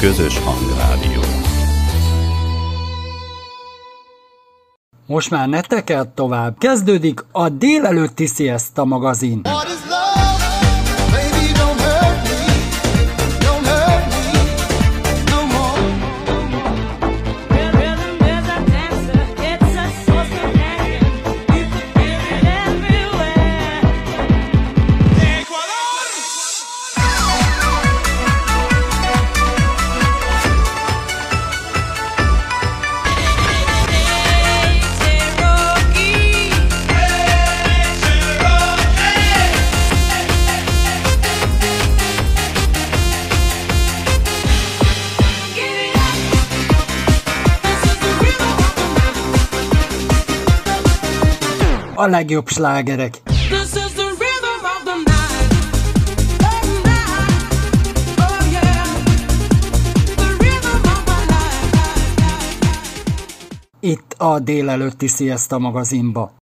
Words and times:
közös 0.00 0.38
hangrádió. 0.38 1.20
Most 5.06 5.30
már 5.30 5.48
ne 5.48 5.60
tekert 5.60 6.08
tovább, 6.08 6.58
kezdődik 6.58 7.24
a 7.32 7.48
délelőtti 7.48 8.26
Siesta 8.26 8.84
magazin. 8.84 9.40
Legjobb 52.08 52.48
slágerek. 52.48 53.20
Itt 63.80 64.14
a 64.18 64.38
délelőtti 64.38 65.06
Siesta 65.06 65.58
magazinba. 65.58 66.32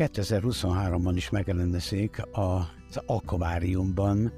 ...2023-ban 0.00 1.12
is 1.14 1.30
megrendezik 1.30 2.22
az 2.32 3.00
akváriumban 3.06 4.32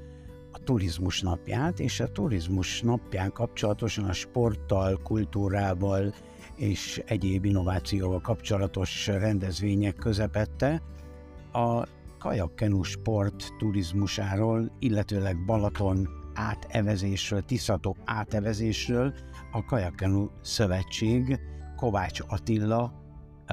a 0.51 0.59
turizmus 0.59 1.21
napját, 1.21 1.79
és 1.79 1.99
a 1.99 2.11
turizmus 2.11 2.81
napján 2.81 3.31
kapcsolatosan 3.31 4.05
a 4.05 4.13
sporttal, 4.13 4.99
kultúrával 5.03 6.13
és 6.55 7.03
egyéb 7.05 7.45
innovációval 7.45 8.21
kapcsolatos 8.21 9.07
rendezvények 9.07 9.95
közepette 9.95 10.81
a 11.51 11.87
kajakkenu 12.19 12.83
sport 12.83 13.53
turizmusáról, 13.57 14.71
illetőleg 14.79 15.45
Balaton 15.45 16.09
átevezésről, 16.33 17.41
Tiszatok 17.41 17.97
átevezésről 18.05 19.13
a 19.51 19.65
Kajakkenu 19.65 20.27
Szövetség 20.41 21.39
Kovács 21.75 22.19
Attila, 22.27 23.02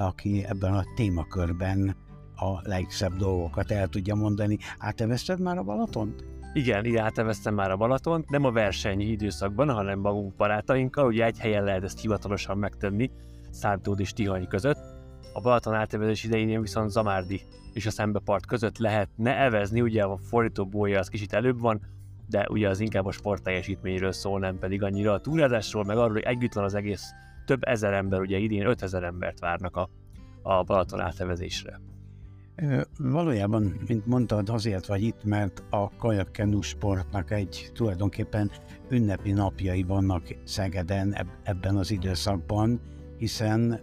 aki 0.05 0.45
ebben 0.47 0.73
a 0.73 0.83
témakörben 0.95 1.95
a 2.35 2.69
legszebb 2.69 3.15
dolgokat 3.15 3.71
el 3.71 3.87
tudja 3.87 4.15
mondani. 4.15 4.57
Átevezted 4.77 5.39
már 5.39 5.57
a 5.57 5.63
Balatont? 5.63 6.23
Igen, 6.53 6.85
így 6.85 6.95
áteveztem 6.95 7.53
már 7.53 7.71
a 7.71 7.77
Balatont, 7.77 8.29
nem 8.29 8.45
a 8.45 8.51
versenyi 8.51 9.05
időszakban, 9.05 9.69
hanem 9.69 9.99
magunk 9.99 10.35
barátainkkal, 10.35 11.05
ugye 11.05 11.25
egy 11.25 11.39
helyen 11.39 11.63
lehet 11.63 11.83
ezt 11.83 12.01
hivatalosan 12.01 12.57
megtenni, 12.57 13.11
Szántód 13.49 13.99
és 13.99 14.13
Tihany 14.13 14.47
között. 14.47 14.79
A 15.33 15.41
Balaton 15.41 15.73
átevezés 15.73 16.23
idején 16.23 16.61
viszont 16.61 16.89
Zamárdi 16.89 17.41
és 17.73 17.85
a 17.85 17.91
Szembepart 17.91 18.45
között 18.45 18.77
lehetne 18.77 19.37
evezni, 19.37 19.81
ugye 19.81 20.03
a 20.03 20.17
fordítóbója 20.17 20.99
az 20.99 21.07
kicsit 21.07 21.33
előbb 21.33 21.59
van, 21.59 21.81
de 22.27 22.47
ugye 22.49 22.69
az 22.69 22.79
inkább 22.79 23.05
a 23.05 23.11
sportteljesítményről 23.11 24.11
szól, 24.11 24.39
nem 24.39 24.59
pedig 24.59 24.83
annyira 24.83 25.13
a 25.13 25.19
túrázásról, 25.19 25.83
meg 25.83 25.97
arról, 25.97 26.13
hogy 26.13 26.21
együtt 26.21 26.53
van 26.53 26.63
az 26.63 26.73
egész 26.73 27.11
több 27.45 27.67
ezer 27.67 27.93
ember, 27.93 28.19
ugye 28.19 28.37
idén 28.37 28.65
5000 28.65 29.03
embert 29.03 29.39
várnak 29.39 29.75
a, 29.75 29.89
a 30.41 30.63
Balaton 30.63 30.99
átevezésre. 30.99 31.79
Valójában, 32.97 33.73
mint 33.87 34.05
mondtad, 34.05 34.49
azért 34.49 34.85
vagy 34.85 35.01
itt, 35.03 35.23
mert 35.23 35.63
a 35.69 35.95
kajakkenu 35.97 36.61
sportnak 36.61 37.31
egy 37.31 37.71
tulajdonképpen 37.73 38.51
ünnepi 38.89 39.31
napjai 39.31 39.83
vannak 39.83 40.23
Szegeden 40.43 41.15
ebben 41.43 41.75
az 41.75 41.91
időszakban, 41.91 42.81
hiszen 43.17 43.79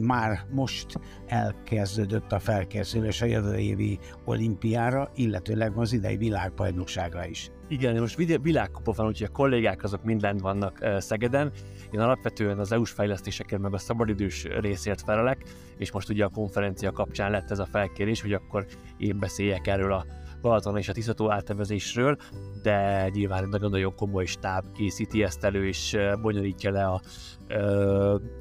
már 0.00 0.40
most 0.50 1.00
elkezdődött 1.26 2.32
a 2.32 2.38
felkészülés 2.38 3.22
a 3.22 3.26
jövő 3.26 3.56
évi 3.56 3.98
olimpiára, 4.24 5.10
illetőleg 5.14 5.72
az 5.76 5.92
idei 5.92 6.16
világbajnokságra 6.16 7.26
is. 7.26 7.50
Igen, 7.68 8.00
most 8.00 8.16
világkupa 8.42 8.92
van, 8.92 9.06
úgyhogy 9.06 9.28
a 9.30 9.32
kollégák 9.32 9.82
azok 9.82 10.04
mindent 10.04 10.40
vannak 10.40 10.86
Szegeden. 10.98 11.52
Én 11.92 12.00
alapvetően 12.00 12.58
az 12.58 12.72
EU-s 12.72 12.90
fejlesztésekért 12.90 13.60
meg 13.60 13.74
a 13.74 13.78
szabadidős 13.78 14.44
részért 14.44 15.02
felelek, 15.02 15.44
és 15.76 15.92
most 15.92 16.08
ugye 16.08 16.24
a 16.24 16.28
konferencia 16.28 16.92
kapcsán 16.92 17.30
lett 17.30 17.50
ez 17.50 17.58
a 17.58 17.66
felkérés, 17.66 18.20
hogy 18.20 18.32
akkor 18.32 18.66
én 18.96 19.18
beszéljek 19.18 19.66
erről 19.66 19.92
a 19.92 20.06
Balaton 20.42 20.76
és 20.78 20.88
a 20.88 20.92
Tiszató 20.92 21.30
átevezésről, 21.30 22.16
de 22.62 23.08
nyilván 23.08 23.48
nagyon-nagyon 23.48 23.94
komoly 23.94 24.24
stáb 24.24 24.64
készíti 24.72 25.22
ezt 25.22 25.44
elő, 25.44 25.66
és 25.66 25.96
bonyolítja 26.22 26.70
le 26.70 26.84
a, 26.84 27.00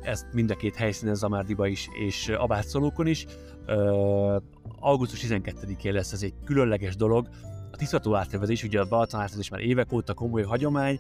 ezt 0.01 0.25
mind 0.33 0.51
a 0.51 0.56
két 0.56 0.75
helyszínen, 0.75 1.15
Zamárdiba 1.15 1.68
is, 1.68 1.89
és 1.94 2.30
Abátszolókon 2.30 3.07
is. 3.07 3.25
Augusztus 4.80 5.25
12-én 5.27 5.94
lesz 5.94 6.12
ez 6.12 6.24
egy 6.24 6.33
különleges 6.45 6.95
dolog, 6.95 7.27
a 7.81 7.83
Tiszató 7.83 8.15
áttervezés, 8.15 8.63
ugye 8.63 8.79
a 8.79 8.85
Balaton 8.85 9.19
áttervezés 9.19 9.49
már 9.49 9.61
évek 9.61 9.93
óta 9.93 10.13
komoly 10.13 10.43
hagyomány, 10.43 10.99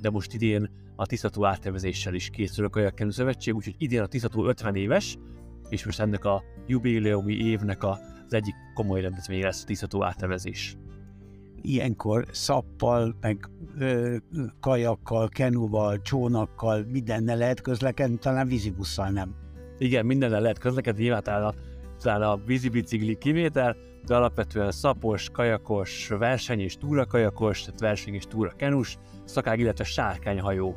de 0.00 0.10
most 0.10 0.34
idén 0.34 0.70
a 0.96 1.06
Tiszató 1.06 1.44
áttervezéssel 1.44 2.14
is 2.14 2.30
készül 2.30 2.64
a 2.64 2.68
Kajakkenő 2.68 3.10
Szövetség, 3.10 3.54
úgyhogy 3.54 3.74
idén 3.78 4.00
a 4.00 4.06
Tiszató 4.06 4.46
50 4.46 4.74
éves, 4.74 5.18
és 5.68 5.84
most 5.84 6.00
ennek 6.00 6.24
a 6.24 6.42
jubileumi 6.66 7.34
évnek 7.34 7.82
a, 7.82 7.98
az 8.26 8.34
egyik 8.34 8.54
komoly 8.74 9.00
rendezvény 9.00 9.42
lesz 9.42 9.62
a 9.62 9.66
Tiszató 9.66 10.04
áttervezés. 10.04 10.76
Ilyenkor 11.62 12.26
szappal, 12.30 13.16
meg 13.20 13.50
ö, 13.78 14.16
kajakkal, 14.60 15.28
kenuval, 15.28 16.00
csónakkal, 16.02 16.84
mindennel 16.90 17.36
lehet 17.36 17.60
közlekedni, 17.60 18.18
talán 18.18 18.46
vízibusszal 18.46 19.08
nem. 19.08 19.34
Igen, 19.78 20.06
mindennel 20.06 20.40
lehet 20.40 20.58
közlekedni, 20.58 21.02
nyilván 21.02 21.42
a, 21.42 21.54
talán 22.02 22.22
a 22.22 22.36
vízibicikli 22.44 23.18
kivétel, 23.18 23.76
de 24.06 24.14
alapvetően 24.14 24.70
szapos, 24.70 25.30
kajakos, 25.30 26.08
verseny 26.08 26.60
és 26.60 26.76
túrakajakos, 26.76 27.62
tehát 27.62 27.80
verseny 27.80 28.14
és 28.14 28.26
túra 28.26 28.52
kenus, 28.56 28.98
szakág, 29.24 29.58
illetve 29.58 29.84
sárkányhajó 29.84 30.76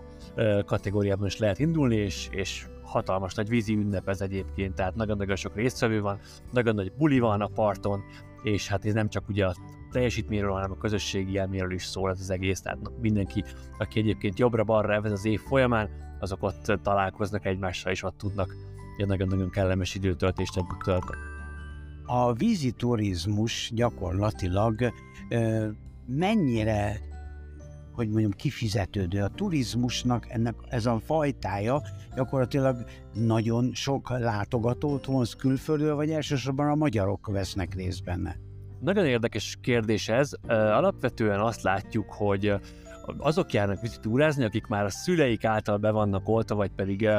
kategóriában 0.66 1.28
is 1.28 1.38
lehet 1.38 1.60
indulni, 1.60 1.96
és, 1.96 2.28
és 2.32 2.68
hatalmas 2.84 3.34
nagy 3.34 3.50
vízi 3.50 3.74
ünnep 3.74 4.10
ez 4.10 4.22
egyébként, 4.22 4.76
tehát 4.76 4.96
nagyon-nagyon 4.96 5.36
sok 5.36 5.56
résztvevő 5.56 6.02
van, 6.02 6.20
nagyon 6.52 6.76
nagy 6.76 6.92
buli 6.98 7.20
van 7.20 7.42
a 7.42 7.48
parton, 7.48 8.04
és 8.44 8.68
hát 8.68 8.86
ez 8.86 8.94
nem 8.94 9.10
csak 9.10 9.30
ugye 9.30 9.46
a 9.46 9.56
teljesítményről, 9.92 10.52
hanem 10.52 10.72
a 10.72 10.78
közösségi 10.78 11.34
élményről 11.34 11.72
is 11.72 11.84
szól 11.84 12.10
ez 12.10 12.20
az 12.20 12.30
egész, 12.30 12.62
tehát 12.62 12.80
mindenki, 13.02 13.44
aki 13.78 14.00
egyébként 14.00 14.40
jobbra-balra 14.40 14.94
ez 14.94 15.12
az 15.12 15.26
év 15.26 15.40
folyamán, 15.40 15.90
azok 16.20 16.44
ott 16.44 16.80
találkoznak 16.84 17.46
egymással, 17.46 17.92
és 17.92 18.04
ott 18.04 18.18
tudnak 18.18 18.56
egy 18.98 19.08
nagyon-nagyon 19.08 19.50
kellemes 19.50 19.96
időtöltést 19.96 20.58
ebből 20.58 20.78
tölteni. 20.84 21.35
A 22.06 22.34
vízi 22.34 22.72
turizmus 22.72 23.72
gyakorlatilag 23.74 24.94
mennyire 26.08 27.00
hogy 27.96 28.10
mondjam, 28.10 28.32
kifizetődő. 28.32 29.22
A 29.22 29.28
turizmusnak 29.28 30.30
ennek 30.30 30.56
ez 30.70 30.86
a 30.86 31.00
fajtája 31.00 31.82
gyakorlatilag 32.16 32.86
nagyon 33.14 33.74
sok 33.74 34.10
látogatót 34.10 35.06
vonz 35.06 35.34
külföldről, 35.34 35.96
vagy 35.96 36.12
elsősorban 36.12 36.70
a 36.70 36.76
magyarok 36.76 37.28
vesznek 37.28 37.76
részt 37.76 38.04
benne. 38.04 38.36
Nagyon 38.80 39.06
érdekes 39.06 39.58
kérdés 39.62 40.10
ez. 40.10 40.32
Alapvetően 40.48 41.40
azt 41.40 41.62
látjuk, 41.62 42.12
hogy 42.14 42.54
azok 43.18 43.54
járnak 43.54 44.00
túrázni, 44.00 44.44
akik 44.44 44.68
már 44.68 44.86
a 44.86 44.90
szüleik 44.90 45.46
által 45.46 45.78
be 45.78 45.92
vannak 45.92 46.30
oltva, 46.30 46.56
vagy 46.56 46.72
pedig 46.72 47.10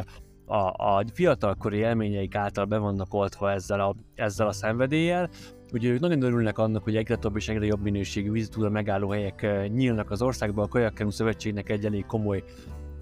a, 0.46 0.56
a 0.56 1.04
fiatalkori 1.12 1.76
élményeik 1.76 2.34
által 2.34 2.64
be 2.64 2.78
vannak 2.78 3.14
oltva 3.14 3.52
ezzel 3.52 3.80
a, 3.80 3.94
ezzel 4.14 4.46
a 4.46 4.52
szenvedéllyel, 4.52 5.28
Ugye 5.72 5.90
ők 5.90 6.00
nagyon 6.00 6.22
örülnek 6.22 6.58
annak, 6.58 6.82
hogy 6.84 6.96
egyre 6.96 7.16
több 7.16 7.36
és 7.36 7.48
egyre 7.48 7.66
jobb 7.66 7.82
minőségű 7.82 8.30
vízitúra 8.30 8.70
megállóhelyek 8.70 9.68
nyílnak 9.68 10.10
az 10.10 10.22
országban. 10.22 10.64
A 10.64 10.68
Kajakkenu 10.68 11.10
Szövetségnek 11.10 11.70
egy 11.70 11.84
elég 11.84 12.06
komoly 12.06 12.42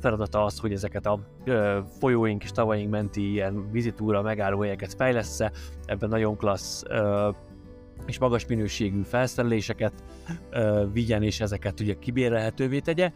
feladata 0.00 0.44
az, 0.44 0.58
hogy 0.58 0.72
ezeket 0.72 1.06
a 1.06 1.20
ö, 1.44 1.78
folyóink 1.98 2.42
és 2.42 2.50
tavaink 2.50 2.90
menti 2.90 3.30
ilyen 3.30 3.70
vízitúra 3.70 4.22
megállóhelyeket 4.22 4.94
fejlesz 4.94 5.40
ebben 5.84 6.08
nagyon 6.08 6.36
klassz 6.36 6.82
ö, 6.88 7.30
és 8.06 8.18
magas 8.18 8.46
minőségű 8.46 9.02
felszereléseket 9.02 9.92
ö, 10.50 10.84
vigyen, 10.92 11.22
és 11.22 11.40
ezeket 11.40 11.80
ugye 11.80 11.94
kibérelhetővé 11.94 12.78
tegye, 12.78 13.12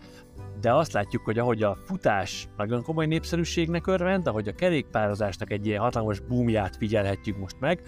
de 0.60 0.74
azt 0.74 0.92
látjuk, 0.92 1.24
hogy 1.24 1.38
ahogy 1.38 1.62
a 1.62 1.76
futás 1.84 2.48
nagyon 2.56 2.82
komoly 2.82 3.06
népszerűségnek 3.06 3.86
örvend, 3.86 4.26
ahogy 4.26 4.48
a 4.48 4.54
kerékpározásnak 4.54 5.50
egy 5.50 5.66
ilyen 5.66 5.80
hatalmas 5.80 6.20
boomját 6.20 6.76
figyelhetjük 6.76 7.38
most 7.38 7.60
meg, 7.60 7.82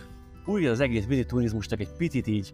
úgy 0.46 0.64
az 0.64 0.81
egész 0.81 1.06
vízi 1.06 1.25
turizmusnak 1.25 1.81
egy 1.81 1.93
picit 1.96 2.26
így 2.26 2.52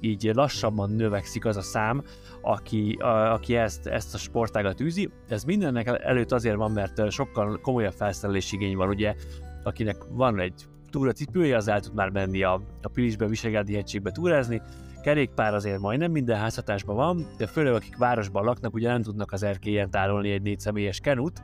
így 0.00 0.30
lassabban 0.34 0.90
növekszik 0.90 1.44
az 1.44 1.56
a 1.56 1.62
szám, 1.62 2.02
aki, 2.42 2.92
a, 3.00 3.32
aki 3.32 3.56
ezt, 3.56 3.86
ezt 3.86 4.14
a 4.14 4.18
sportágat 4.18 4.80
űzi. 4.80 5.10
Ez 5.28 5.44
mindennek 5.44 5.86
előtt 5.86 6.32
azért 6.32 6.56
van, 6.56 6.72
mert 6.72 7.10
sokkal 7.10 7.60
komolyabb 7.60 7.92
felszerelés 7.92 8.52
igény 8.52 8.76
van, 8.76 8.88
ugye, 8.88 9.14
akinek 9.62 9.96
van 10.10 10.40
egy 10.40 10.66
túracipője, 10.90 11.56
az 11.56 11.68
el 11.68 11.80
tud 11.80 11.94
már 11.94 12.10
menni 12.10 12.42
a, 12.42 12.60
a 12.82 12.88
Pilisbe, 12.88 13.26
Visegrádi 13.26 13.74
hegységbe 13.74 14.10
túrázni, 14.10 14.62
kerékpár 15.06 15.54
azért 15.54 15.78
majdnem 15.78 16.10
minden 16.10 16.38
házhatásban 16.38 16.96
van, 16.96 17.26
de 17.36 17.46
főleg 17.46 17.74
akik 17.74 17.96
városban 17.96 18.44
laknak, 18.44 18.74
ugye 18.74 18.88
nem 18.88 19.02
tudnak 19.02 19.32
az 19.32 19.42
erkélyen 19.42 19.90
tárolni 19.90 20.30
egy 20.30 20.42
négy 20.42 20.60
személyes 20.60 21.00
kenut, 21.00 21.42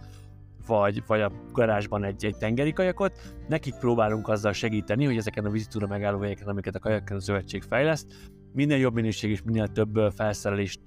vagy, 0.67 1.03
vagy 1.07 1.21
a 1.21 1.33
garázsban 1.53 2.05
egy, 2.05 2.25
egy 2.25 2.37
tengeri 2.37 2.73
kajakot. 2.73 3.13
Nekik 3.49 3.75
próbálunk 3.75 4.29
azzal 4.29 4.53
segíteni, 4.53 5.05
hogy 5.05 5.17
ezeken 5.17 5.45
a 5.45 5.51
vizitúra 5.51 5.87
megállóhelyeken, 5.87 6.49
amiket 6.49 6.75
a 6.75 6.79
kajakken 6.79 7.21
zöldség 7.21 7.63
fejleszt, 7.63 8.07
minél 8.53 8.79
jobb 8.79 8.95
minőség 8.95 9.31
és 9.31 9.43
minél 9.43 9.67
több 9.67 10.13
felszerelést 10.17 10.81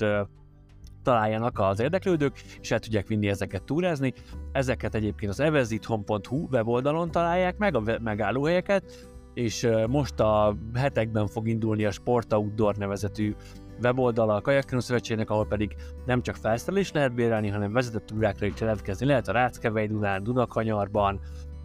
találjanak 1.03 1.59
az 1.59 1.79
érdeklődők, 1.79 2.41
és 2.61 2.71
el 2.71 2.79
tudják 2.79 3.07
vinni 3.07 3.27
ezeket 3.27 3.63
túrázni. 3.63 4.13
Ezeket 4.51 4.95
egyébként 4.95 5.31
az 5.31 5.39
evezithon.hu 5.39 6.47
weboldalon 6.51 7.11
találják 7.11 7.57
meg, 7.57 7.75
a 7.75 7.99
megállóhelyeket, 8.01 9.14
és 9.35 9.67
most 9.87 10.19
a 10.19 10.55
hetekben 10.73 11.27
fog 11.27 11.47
indulni 11.47 11.85
a 11.85 11.91
Sport 11.91 12.33
Outdoor 12.33 12.75
nevezetű 12.75 13.35
weboldala 13.81 14.35
a 14.35 14.41
Kajakkenu 14.41 14.81
Szövetségnek, 14.81 15.29
ahol 15.29 15.47
pedig 15.47 15.75
nem 16.05 16.21
csak 16.21 16.35
felszerelés 16.35 16.91
lehet 16.91 17.13
bérelni, 17.13 17.49
hanem 17.49 17.73
vezetett 17.73 18.05
túrákra 18.05 18.45
is 18.45 18.59
jelentkezni 18.59 19.05
lehet 19.05 19.27
a 19.27 19.31
Ráckevei 19.31 19.87
Dunán, 19.87 20.23
Dunakanyarban, 20.23 21.19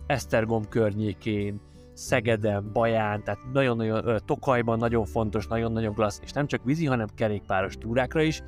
Esztergom 0.07 0.69
környékén, 0.69 1.61
Szegeden, 1.93 2.71
Baján, 2.73 3.25
tehát 3.25 3.41
nagyon-nagyon 3.53 4.21
Tokajban 4.25 4.79
nagyon 4.79 5.05
fontos, 5.05 5.47
nagyon-nagyon 5.47 5.95
klassz, 5.95 6.21
és 6.23 6.33
nem 6.33 6.47
csak 6.47 6.65
vízi, 6.65 6.87
hanem 6.87 7.07
kerékpáros 7.15 7.77
túrákra 7.77 8.23
is 8.23 8.43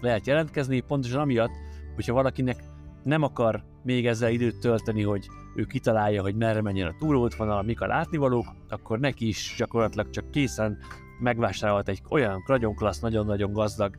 lehet 0.00 0.26
jelentkezni, 0.26 0.80
pontosan 0.80 1.20
amiatt, 1.20 1.52
hogyha 1.94 2.12
valakinek 2.12 2.62
nem 3.02 3.22
akar 3.22 3.64
még 3.82 4.06
ezzel 4.06 4.30
időt 4.30 4.60
tölteni, 4.60 5.02
hogy 5.02 5.26
ő 5.58 5.64
kitalálja, 5.64 6.22
hogy 6.22 6.34
merre 6.34 6.62
menjen 6.62 6.88
a 6.88 6.96
túróútvonal, 6.98 7.62
mik 7.62 7.80
a 7.80 7.86
látnivalók, 7.86 8.46
akkor 8.68 8.98
neki 8.98 9.28
is 9.28 9.54
gyakorlatilag 9.58 10.10
csak 10.10 10.30
készen 10.30 10.78
megvásárolt 11.20 11.88
egy 11.88 12.02
olyan 12.10 12.42
nagyon 12.46 12.74
klassz, 12.74 13.00
nagyon-nagyon 13.00 13.52
gazdag 13.52 13.96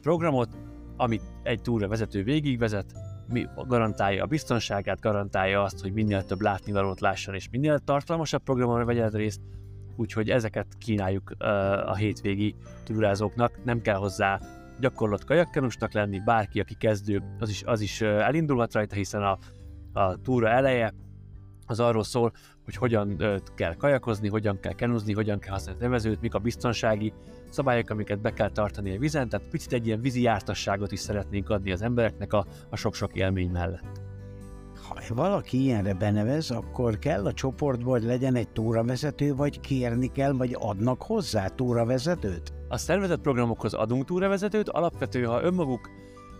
programot, 0.00 0.48
amit 0.96 1.22
egy 1.42 1.60
túra 1.60 1.88
vezető 1.88 2.22
végigvezet, 2.22 2.92
mi 3.28 3.46
garantálja 3.66 4.22
a 4.22 4.26
biztonságát, 4.26 5.00
garantálja 5.00 5.62
azt, 5.62 5.80
hogy 5.80 5.92
minél 5.92 6.24
több 6.24 6.40
látnivalót 6.40 7.00
lásson, 7.00 7.34
és 7.34 7.48
minél 7.50 7.78
tartalmasabb 7.78 8.42
programon 8.42 8.84
vegyen 8.84 9.10
részt, 9.10 9.40
úgyhogy 9.96 10.30
ezeket 10.30 10.66
kínáljuk 10.78 11.30
a 11.86 11.94
hétvégi 11.94 12.54
túrázóknak, 12.84 13.64
nem 13.64 13.80
kell 13.80 13.96
hozzá 13.96 14.40
gyakorlott 14.80 15.24
kajakkenusnak 15.24 15.92
lenni, 15.92 16.20
bárki, 16.24 16.60
aki 16.60 16.74
kezdő, 16.74 17.22
az 17.38 17.48
is, 17.48 17.62
az 17.64 17.80
is 17.80 18.00
elindulhat 18.00 18.72
rajta, 18.72 18.94
hiszen 18.94 19.22
a, 19.22 19.38
a 19.96 20.16
túra 20.22 20.48
eleje 20.48 20.94
az 21.66 21.80
arról 21.80 22.04
szól, 22.04 22.32
hogy 22.64 22.76
hogyan 22.76 23.16
kell 23.54 23.74
kajakozni, 23.74 24.28
hogyan 24.28 24.60
kell 24.60 24.72
kenuzni, 24.72 25.12
hogyan 25.12 25.38
kell 25.38 25.52
használni 25.52 25.80
a 25.80 25.84
nevezőt, 25.84 26.20
mik 26.20 26.34
a 26.34 26.38
biztonsági 26.38 27.12
szabályok, 27.50 27.90
amiket 27.90 28.20
be 28.20 28.32
kell 28.32 28.50
tartani 28.50 28.96
a 28.96 28.98
vizen, 28.98 29.28
tehát 29.28 29.48
picit 29.48 29.72
egy 29.72 29.86
ilyen 29.86 30.00
vízi 30.00 30.22
jártasságot 30.22 30.92
is 30.92 31.00
szeretnénk 31.00 31.50
adni 31.50 31.72
az 31.72 31.82
embereknek 31.82 32.32
a, 32.32 32.46
a 32.70 32.76
sok-sok 32.76 33.14
élmény 33.14 33.50
mellett. 33.50 34.00
Ha 34.88 35.14
valaki 35.14 35.62
ilyenre 35.62 35.94
benevez, 35.94 36.50
akkor 36.50 36.98
kell 36.98 37.26
a 37.26 37.32
csoportból, 37.32 37.92
hogy 37.92 38.04
legyen 38.04 38.34
egy 38.34 38.48
túravezető, 38.48 39.34
vagy 39.34 39.60
kérni 39.60 40.12
kell, 40.12 40.32
vagy 40.32 40.56
adnak 40.58 41.02
hozzá 41.02 41.48
túravezetőt? 41.48 42.52
A 42.68 42.76
szervezett 42.76 43.20
programokhoz 43.20 43.74
adunk 43.74 44.04
túravezetőt, 44.04 44.68
alapvetően, 44.68 45.30
ha 45.30 45.42
önmaguk 45.42 45.90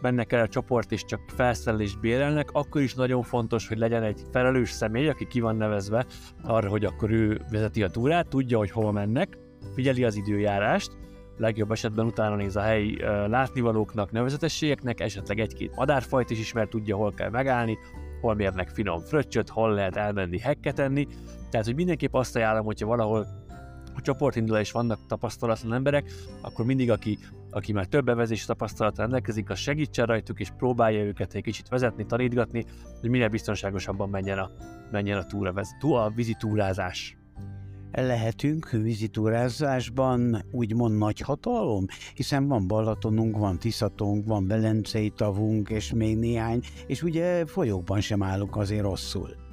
mennek 0.00 0.32
el 0.32 0.42
a 0.42 0.48
csoport 0.48 0.92
és 0.92 1.04
csak 1.04 1.20
felszerelést 1.26 2.00
bérelnek, 2.00 2.50
akkor 2.52 2.80
is 2.80 2.94
nagyon 2.94 3.22
fontos, 3.22 3.68
hogy 3.68 3.78
legyen 3.78 4.02
egy 4.02 4.20
felelős 4.32 4.70
személy, 4.70 5.08
aki 5.08 5.26
ki 5.26 5.40
van 5.40 5.56
nevezve 5.56 6.06
arra, 6.42 6.68
hogy 6.68 6.84
akkor 6.84 7.10
ő 7.10 7.40
vezeti 7.50 7.82
a 7.82 7.88
túrát, 7.88 8.28
tudja, 8.28 8.58
hogy 8.58 8.70
hova 8.70 8.90
mennek, 8.90 9.38
figyeli 9.74 10.04
az 10.04 10.16
időjárást, 10.16 10.96
legjobb 11.38 11.70
esetben 11.70 12.06
utána 12.06 12.36
néz 12.36 12.56
a 12.56 12.60
helyi 12.60 12.96
látnivalóknak, 13.26 14.10
nevezetességeknek, 14.12 15.00
esetleg 15.00 15.40
egy-két 15.40 15.76
madárfajt 15.76 16.30
is 16.30 16.38
ismer, 16.38 16.68
tudja, 16.68 16.96
hol 16.96 17.14
kell 17.14 17.30
megállni, 17.30 17.78
hol 18.20 18.34
mérnek 18.34 18.68
finom 18.68 19.00
fröccsöt, 19.00 19.48
hol 19.48 19.74
lehet 19.74 19.96
elmenni 19.96 20.38
hekket 20.38 20.78
enni. 20.78 21.06
Tehát, 21.50 21.66
hogy 21.66 21.74
mindenképp 21.74 22.14
azt 22.14 22.36
ajánlom, 22.36 22.64
hogyha 22.64 22.86
valahol 22.86 23.26
csoportindulás 24.06 24.72
vannak 24.72 25.06
tapasztalatlan 25.06 25.72
emberek, 25.72 26.12
akkor 26.40 26.64
mindig 26.64 26.90
aki, 26.90 27.18
aki 27.50 27.72
már 27.72 27.86
több 27.86 28.04
bevezés 28.04 28.44
tapasztalata 28.44 29.02
rendelkezik, 29.02 29.50
az 29.50 29.58
segítsen 29.58 30.06
rajtuk, 30.06 30.40
és 30.40 30.50
próbálja 30.56 31.04
őket 31.04 31.34
egy 31.34 31.42
kicsit 31.42 31.68
vezetni, 31.68 32.06
tanítgatni, 32.06 32.64
hogy 33.00 33.10
minél 33.10 33.28
biztonságosabban 33.28 34.08
menjen 34.08 34.38
a, 34.38 34.50
menjen 34.90 35.18
a, 35.18 35.26
túra, 35.26 35.52
a 35.80 36.10
vízi 36.10 36.36
túrázás 36.38 37.16
lehetünk 37.92 38.70
vizitúrázásban 38.70 40.44
úgymond 40.50 40.98
nagy 40.98 41.20
hatalom, 41.20 41.86
hiszen 42.14 42.48
van 42.48 42.66
Balatonunk, 42.66 43.36
van 43.36 43.58
Tiszatunk, 43.58 44.26
van 44.26 44.46
Belencei 44.46 45.10
tavunk, 45.10 45.68
és 45.68 45.92
még 45.92 46.18
néhány, 46.18 46.60
és 46.86 47.02
ugye 47.02 47.46
folyókban 47.46 48.00
sem 48.00 48.22
állunk 48.22 48.56
azért 48.56 48.82
rosszul. 48.82 49.45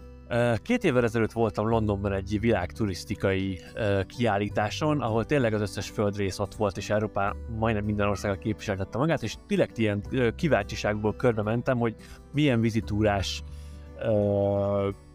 Két 0.61 0.83
évvel 0.83 1.03
ezelőtt 1.03 1.31
voltam 1.31 1.67
Londonban 1.67 2.13
egy 2.13 2.39
világturisztikai 2.39 3.59
kiállításon, 4.07 5.01
ahol 5.01 5.25
tényleg 5.25 5.53
az 5.53 5.61
összes 5.61 5.89
földrész 5.89 6.39
ott 6.39 6.55
volt, 6.55 6.77
és 6.77 6.89
Európán 6.89 7.35
majdnem 7.59 7.85
minden 7.85 8.07
ország 8.07 8.37
képviseltette 8.37 8.97
magát, 8.97 9.23
és 9.23 9.35
direkt 9.47 9.77
ilyen 9.77 10.03
kíváncsiságból 10.35 11.15
körbe 11.15 11.41
mentem, 11.41 11.77
hogy 11.77 11.95
milyen 12.33 12.61
vizitúrás 12.61 13.43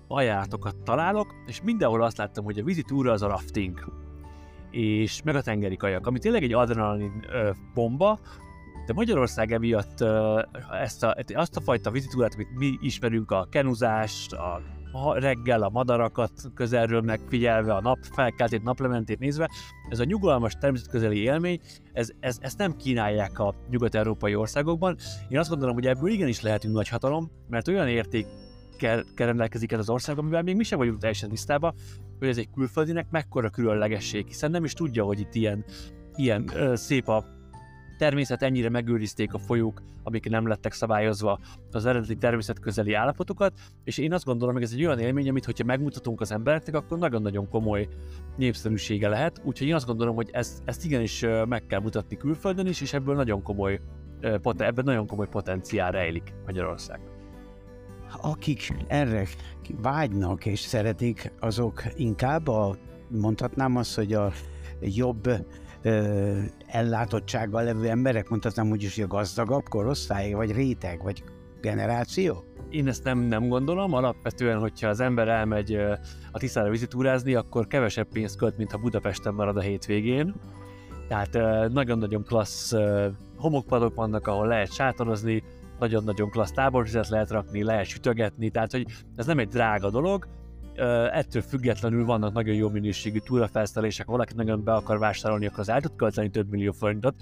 ajánlatokat 0.09 0.77
találok, 0.85 1.35
és 1.47 1.63
mindenhol 1.63 2.03
azt 2.03 2.17
láttam, 2.17 2.45
hogy 2.45 2.59
a 2.59 2.65
vízi 2.65 2.83
túra 2.83 3.13
az 3.13 3.23
a 3.23 3.29
rafting, 3.29 3.93
és 4.71 5.23
meg 5.23 5.35
a 5.35 5.43
tengeri 5.43 5.77
kajak, 5.77 6.07
ami 6.07 6.19
tényleg 6.19 6.43
egy 6.43 6.53
adrenalin 6.53 7.27
bomba, 7.75 8.19
de 8.87 8.93
Magyarország 8.93 9.53
emiatt 9.53 10.05
ezt 10.81 11.05
a, 11.05 11.17
azt 11.35 11.57
a 11.57 11.61
fajta 11.61 11.91
vizitúrát, 11.91 12.35
amit 12.35 12.59
mi 12.59 12.79
ismerünk, 12.81 13.31
a 13.31 13.47
kenuzást, 13.51 14.33
a 14.33 14.61
reggel 15.19 15.63
a 15.63 15.69
madarakat 15.69 16.33
közelről 16.55 17.01
megfigyelve, 17.01 17.75
a 17.75 17.81
nap 17.81 17.99
felkeltét, 18.03 18.63
naplementét 18.63 19.19
nézve, 19.19 19.51
ez 19.89 19.99
a 19.99 20.05
nyugalmas 20.05 20.55
természetközeli 20.61 21.19
élmény, 21.19 21.61
ez, 21.93 22.11
ez, 22.21 22.39
ezt 22.41 22.59
nem 22.59 22.77
kínálják 22.77 23.39
a 23.39 23.55
nyugat-európai 23.71 24.35
országokban. 24.35 24.97
Én 25.29 25.39
azt 25.39 25.49
gondolom, 25.49 25.75
hogy 25.75 25.87
ebből 25.87 26.11
igenis 26.11 26.41
lehetünk 26.41 26.75
nagy 26.75 26.89
hatalom, 26.89 27.31
mert 27.49 27.69
olyan 27.69 27.89
érték 27.89 28.27
kell, 28.79 29.03
kell 29.15 29.27
rendelkezik 29.27 29.73
ez 29.73 29.79
az 29.79 29.91
ország, 29.91 30.19
amivel 30.19 30.43
még 30.43 30.57
mi 30.57 30.65
sem 30.65 30.79
vagyunk 30.79 30.99
teljesen 30.99 31.29
tisztában, 31.29 31.75
hogy 32.19 32.29
ez 32.29 32.39
egy 32.39 32.49
külföldinek 32.55 33.11
mekkora 33.11 33.51
különlegesség, 33.51 34.27
hiszen 34.27 34.51
nem 34.51 34.65
is 34.65 34.73
tudja, 34.73 35.05
hogy 35.05 35.21
itt 35.21 35.35
ilyen, 35.35 35.65
ilyen 36.17 36.51
ö, 36.55 36.77
szép 36.77 37.09
a 37.09 37.25
természet, 37.99 38.43
ennyire 38.43 38.69
megőrizték 38.69 39.35
a 39.35 39.39
folyók, 39.39 39.83
amik 40.03 40.29
nem 40.29 40.47
lettek 40.47 40.73
szabályozva 40.73 41.39
az 41.73 41.87
eredeti 41.87 42.17
természetközeli 42.17 42.93
állapotokat, 42.93 43.53
és 43.85 43.99
én 43.99 44.13
azt 44.13 44.25
gondolom, 44.25 44.55
hogy 44.55 44.63
ez 44.63 44.73
egy 44.73 44.85
olyan 44.85 44.99
élmény, 44.99 45.29
amit 45.29 45.45
hogyha 45.45 45.65
megmutatunk 45.65 46.21
az 46.21 46.33
embereknek, 46.33 46.75
akkor 46.75 46.99
nagyon-nagyon 46.99 47.49
komoly 47.49 47.89
népszerűsége 48.37 49.09
lehet, 49.09 49.41
úgyhogy 49.45 49.67
én 49.67 49.75
azt 49.75 49.87
gondolom, 49.87 50.15
hogy 50.15 50.29
ezt, 50.33 50.63
ezt 50.65 50.85
igenis 50.85 51.25
meg 51.49 51.67
kell 51.67 51.81
mutatni 51.81 52.17
külföldön 52.17 52.67
is, 52.67 52.81
és 52.81 52.93
ebből 52.93 53.15
nagyon 53.15 53.43
komoly, 53.43 53.81
ebben 54.59 54.85
nagyon 54.85 55.07
komoly 55.07 55.29
potenciál 55.29 55.91
rejlik 55.91 56.35
Magyarország. 56.47 57.01
Akik 58.21 58.75
erre 58.87 59.27
vágynak 59.83 60.47
és 60.47 60.61
szeretik, 60.61 61.33
azok 61.41 61.83
inkább 61.97 62.49
a, 62.49 62.77
mondhatnám 63.09 63.77
azt, 63.77 63.95
hogy 63.95 64.13
a 64.13 64.33
jobb 64.81 65.29
ö, 65.83 66.39
ellátottsággal 66.67 67.65
levő 67.65 67.89
emberek, 67.89 68.29
mondhatnám 68.29 68.71
úgy 68.71 68.83
is, 68.83 68.95
hogy 68.95 69.05
a 69.05 69.07
gazdagabb 69.07 69.69
korosztály, 69.69 70.33
vagy 70.33 70.53
réteg, 70.53 71.03
vagy 71.03 71.25
generáció? 71.61 72.45
Én 72.71 72.89
ezt 72.89 73.05
nem, 73.05 73.19
nem 73.19 73.49
gondolom. 73.49 73.93
Alapvetően, 73.93 74.59
hogyha 74.59 74.89
az 74.89 75.01
ember 75.01 75.29
elmegy 75.29 75.75
a 76.33 76.39
Tiszára 76.39 76.71
vizitúrázni, 76.71 77.35
akkor 77.35 77.67
kevesebb 77.67 78.09
pénzt 78.13 78.37
költ, 78.37 78.57
mint 78.57 78.71
ha 78.73 78.79
Budapesten 78.79 79.35
marad 79.35 79.57
a 79.57 79.61
hétvégén. 79.61 80.35
Tehát 81.09 81.33
nagyon-nagyon 81.73 82.25
klassz 82.25 82.75
homokpadok 83.37 83.95
vannak, 83.95 84.27
ahol 84.27 84.47
lehet 84.47 84.73
sátorozni, 84.73 85.43
nagyon-nagyon 85.79 86.31
klassz 86.31 86.53
táborvizet 86.53 87.09
lehet 87.09 87.31
rakni, 87.31 87.63
lehet 87.63 87.87
sütögetni, 87.87 88.51
tehát 88.51 88.71
hogy 88.71 88.87
ez 89.17 89.27
nem 89.27 89.39
egy 89.39 89.49
drága 89.49 89.91
dolog, 89.91 90.27
ettől 91.13 91.43
függetlenül 91.43 92.05
vannak 92.05 92.33
nagyon 92.33 92.55
jó 92.55 92.69
minőségű 92.69 93.19
túrafelszerelések, 93.19 94.07
ha 94.07 94.13
valaki 94.13 94.33
nagyon 94.35 94.65
be 94.65 94.73
akar 94.73 94.99
vásárolni, 94.99 95.47
akkor 95.47 95.59
az 95.59 95.69
el 95.69 95.81
tud 95.81 95.97
költeni 95.97 96.31
több 96.31 96.51
millió 96.51 96.73
forintot, 96.73 97.15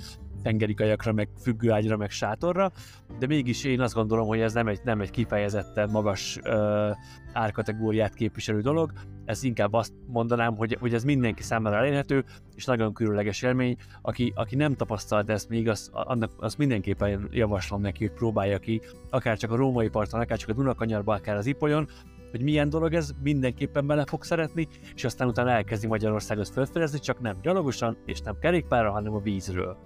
tengeri 0.43 0.75
kajakra, 0.75 1.13
meg 1.13 1.29
függőágyra, 1.41 1.97
meg 1.97 2.11
sátorra, 2.11 2.73
de 3.19 3.27
mégis 3.27 3.65
én 3.65 3.81
azt 3.81 3.95
gondolom, 3.95 4.27
hogy 4.27 4.41
ez 4.41 4.53
nem 4.53 4.69
egy, 4.69 4.81
nem 4.85 5.01
egy 5.01 5.11
kifejezetten 5.11 5.91
magas 5.91 6.39
ö, 6.43 6.91
árkategóriát 7.33 8.15
képviselő 8.15 8.61
dolog, 8.61 8.93
ez 9.25 9.43
inkább 9.43 9.73
azt 9.73 9.93
mondanám, 10.07 10.57
hogy, 10.57 10.77
hogy 10.81 10.95
ez 10.95 11.05
mindenki 11.05 11.43
számára 11.43 11.77
elérhető, 11.77 12.25
és 12.55 12.65
nagyon 12.65 12.93
különleges 12.93 13.43
élmény, 13.43 13.77
aki, 14.03 14.33
aki 14.37 14.57
nem 14.57 14.75
tapasztalt 14.75 15.31
ezt 15.31 15.49
még, 15.49 15.69
az, 15.69 15.91
annak, 15.93 16.31
azt 16.39 16.59
mindenképpen 16.59 17.29
javaslom 17.31 17.81
neki, 17.81 18.07
hogy 18.07 18.17
próbálja 18.17 18.59
ki, 18.59 18.81
akár 19.11 19.37
csak 19.37 19.51
a 19.51 19.57
római 19.57 19.89
parton, 19.89 20.21
akár 20.21 20.39
csak 20.39 20.49
a 20.49 20.53
Dunakanyarba, 20.53 21.15
akár 21.15 21.37
az 21.37 21.47
Ipolyon, 21.47 21.89
hogy 22.37 22.45
milyen 22.45 22.69
dolog 22.69 22.95
ez, 22.95 23.11
mindenképpen 23.23 23.87
bele 23.87 24.05
fog 24.07 24.25
szeretni, 24.25 24.69
és 24.95 25.05
aztán 25.05 25.29
utána 25.29 25.51
elkezdi 25.51 25.87
Magyarországot 25.87 26.49
felfedezni, 26.49 26.99
csak 26.99 27.21
nem 27.21 27.37
gyalogosan, 27.43 27.97
és 28.07 28.21
nem 28.21 28.39
kerékpárra, 28.41 28.91
hanem 28.91 29.15
a 29.15 29.21
vízről. 29.21 29.77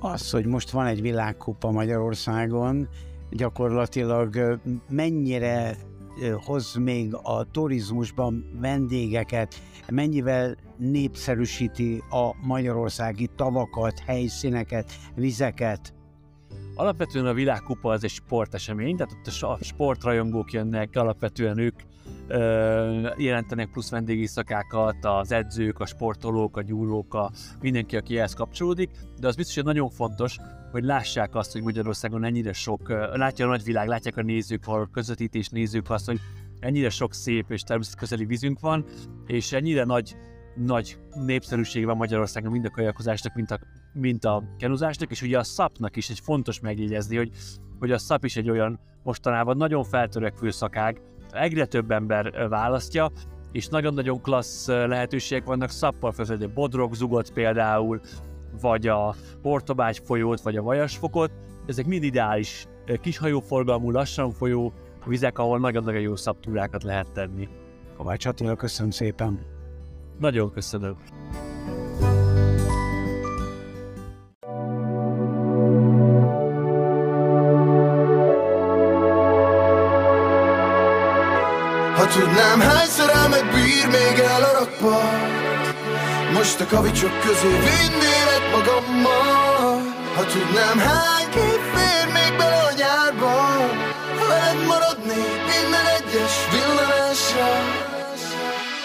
Az, 0.00 0.30
hogy 0.30 0.46
most 0.46 0.70
van 0.70 0.86
egy 0.86 1.00
világkupa 1.00 1.70
Magyarországon, 1.70 2.88
gyakorlatilag 3.30 4.58
mennyire 4.88 5.76
hoz 6.44 6.74
még 6.74 7.14
a 7.22 7.44
turizmusban 7.50 8.44
vendégeket, 8.60 9.54
mennyivel 9.88 10.56
népszerűsíti 10.76 12.02
a 12.10 12.46
magyarországi 12.46 13.28
tavakat, 13.36 13.98
helyszíneket, 13.98 14.92
vizeket, 15.14 15.94
Alapvetően 16.78 17.26
a 17.26 17.32
világkupa 17.32 17.92
az 17.92 18.04
egy 18.04 18.10
sportesemény, 18.10 18.96
tehát 18.96 19.12
ott 19.12 19.42
a 19.42 19.64
sportrajongók 19.64 20.52
jönnek, 20.52 20.96
alapvetően 20.96 21.58
ők 21.58 21.74
ö, 22.28 23.08
jelentenek 23.16 23.70
plusz 23.70 23.90
vendégiszakákat, 23.90 24.96
az 25.00 25.32
edzők, 25.32 25.80
a 25.80 25.86
sportolók, 25.86 26.56
a 26.56 26.62
nyúlók, 26.62 27.14
a, 27.14 27.30
mindenki, 27.60 27.96
aki 27.96 28.18
ehhez 28.18 28.34
kapcsolódik, 28.34 28.90
de 29.20 29.26
az 29.26 29.36
biztos, 29.36 29.54
hogy 29.54 29.64
nagyon 29.64 29.90
fontos, 29.90 30.36
hogy 30.70 30.84
lássák 30.84 31.34
azt, 31.34 31.52
hogy 31.52 31.62
Magyarországon 31.62 32.24
ennyire 32.24 32.52
sok, 32.52 32.88
látja 33.12 33.46
a 33.46 33.48
nagyvilág, 33.48 33.88
látják 33.88 34.16
a 34.16 34.22
nézők, 34.22 34.66
a 34.66 34.88
közvetítés 34.92 35.48
nézők 35.48 35.90
azt, 35.90 36.06
hogy 36.06 36.20
ennyire 36.60 36.90
sok 36.90 37.14
szép 37.14 37.50
és 37.50 37.62
természetközeli 37.62 38.24
vízünk 38.24 38.60
van, 38.60 38.84
és 39.26 39.52
ennyire 39.52 39.84
nagy 39.84 40.16
nagy 40.58 40.98
népszerűség 41.14 41.84
van 41.84 41.96
Magyarországon 41.96 42.52
mind 42.52 42.64
a 42.64 42.70
kajakozásnak, 42.70 43.34
mint 43.34 43.50
a, 43.50 43.58
mint 43.92 44.24
a 44.24 44.42
kenuzásnak, 44.58 45.10
és 45.10 45.22
ugye 45.22 45.38
a 45.38 45.42
szapnak 45.42 45.96
is 45.96 46.10
egy 46.10 46.20
fontos 46.20 46.60
megjegyezni, 46.60 47.16
hogy, 47.16 47.30
hogy 47.78 47.92
a 47.92 47.98
szap 47.98 48.24
is 48.24 48.36
egy 48.36 48.50
olyan 48.50 48.80
mostanában 49.02 49.56
nagyon 49.56 49.84
feltörekvő 49.84 50.50
szakág, 50.50 51.00
egyre 51.30 51.66
több 51.66 51.90
ember 51.90 52.48
választja, 52.48 53.10
és 53.52 53.68
nagyon-nagyon 53.68 54.20
klassz 54.20 54.66
lehetőségek 54.66 55.44
vannak 55.44 55.70
szappal 55.70 56.12
felfedni, 56.12 56.46
Bodrog 56.46 56.94
zugot 56.94 57.32
például, 57.32 58.00
vagy 58.60 58.86
a 58.86 59.14
Portobágy 59.42 60.00
folyót, 60.04 60.40
vagy 60.40 60.56
a 60.56 60.62
Vajasfokot, 60.62 61.30
ezek 61.66 61.86
mind 61.86 62.02
ideális 62.02 62.66
kishajóforgalmú, 63.00 63.90
lassan 63.90 64.32
folyó 64.32 64.72
vizek, 65.06 65.38
ahol 65.38 65.58
nagyon-nagyon 65.58 66.00
jó 66.00 66.16
szabtúrákat 66.16 66.82
lehet 66.82 67.12
tenni. 67.12 67.48
Kovács 67.96 68.26
Attila, 68.26 68.56
köszönöm 68.56 68.90
szépen! 68.90 69.57
Nagyon 70.18 70.52
köszönöm. 70.52 70.96
Ha 81.94 82.06
tudnám, 82.06 82.60
hányszor 82.60 83.10
áll 83.14 83.28
meg 83.28 83.44
bír 83.54 83.86
még 83.86 84.18
el 84.18 84.42
a 84.42 84.52
rakpart 84.58 85.76
Most 86.32 86.60
a 86.60 86.66
kavicsok 86.66 87.20
közé 87.20 87.48
vinnélek 87.48 88.44
magammal. 88.52 89.82
Ha 90.14 90.24
tudnám, 90.24 90.78
hány 90.78 91.28
kép 91.30 91.62
fér 91.72 92.06
még 92.12 92.38
bele 92.38 92.62
a 92.62 92.72
nyárba? 92.76 93.34
Veled 94.28 94.66
maradnék 94.66 95.40
minden 95.52 95.86
egyes 95.98 96.34
villanásra 96.50 97.87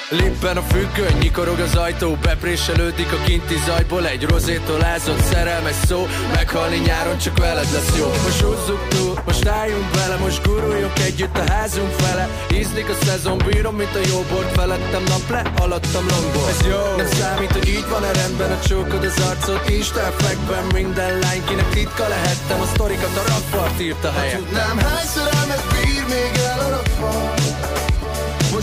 Lippen 0.09 0.57
a 0.57 0.61
függöny, 0.61 1.17
nyikorog 1.21 1.59
az 1.59 1.75
ajtó 1.75 2.17
Bepréselődik 2.21 3.11
a 3.11 3.23
kinti 3.25 3.55
zajból 3.65 4.07
Egy 4.07 4.23
rozétól 4.23 4.83
ázott 4.83 5.21
szerelmes 5.21 5.75
szó 5.85 6.07
Meghalni 6.33 6.77
nyáron 6.77 7.17
csak 7.17 7.37
veled 7.37 7.71
lesz 7.73 7.97
jó. 7.97 8.07
Most 8.23 8.41
húzzuk 8.41 8.87
túl, 8.87 9.21
most 9.25 9.47
álljunk 9.47 9.91
bele 9.91 10.15
Most 10.15 10.43
guruljunk 10.47 10.99
együtt 10.99 11.37
a 11.37 11.51
házunk 11.51 11.91
fele. 11.91 12.29
Ízlik 12.53 12.89
a 12.89 13.05
szezon, 13.05 13.37
bírom, 13.37 13.75
mint 13.75 13.95
a 13.95 14.07
jó 14.11 14.19
bort 14.31 14.51
Felettem 14.51 15.03
nap 15.03 15.29
le, 15.29 15.51
alattam 15.57 16.05
longból 16.09 16.49
Ez 16.49 16.65
jó, 16.67 16.95
nem 16.97 17.07
számít, 17.07 17.51
hogy 17.51 17.67
így 17.67 17.87
van-e 17.89 18.11
rendben 18.11 18.51
A 18.51 18.59
csókod 18.59 19.03
az 19.03 19.19
arcot, 19.29 19.69
Insta-effektben 19.69 20.63
Minden 20.73 21.19
lány, 21.19 21.43
kinek 21.45 21.69
titka 21.69 22.07
lehettem 22.07 22.61
A 22.61 22.65
sztorikat 22.65 23.17
a 23.17 23.23
rakpart 23.27 23.81
írt 23.81 24.03
a 24.03 24.11
helyen 24.11 24.37
Tudnám, 24.37 24.77
hány 24.77 25.05
szerelmet 25.15 25.63
bír 25.71 26.03
még 26.07 26.31
el 26.51 26.59
a 26.59 26.69
rakpart 26.69 27.42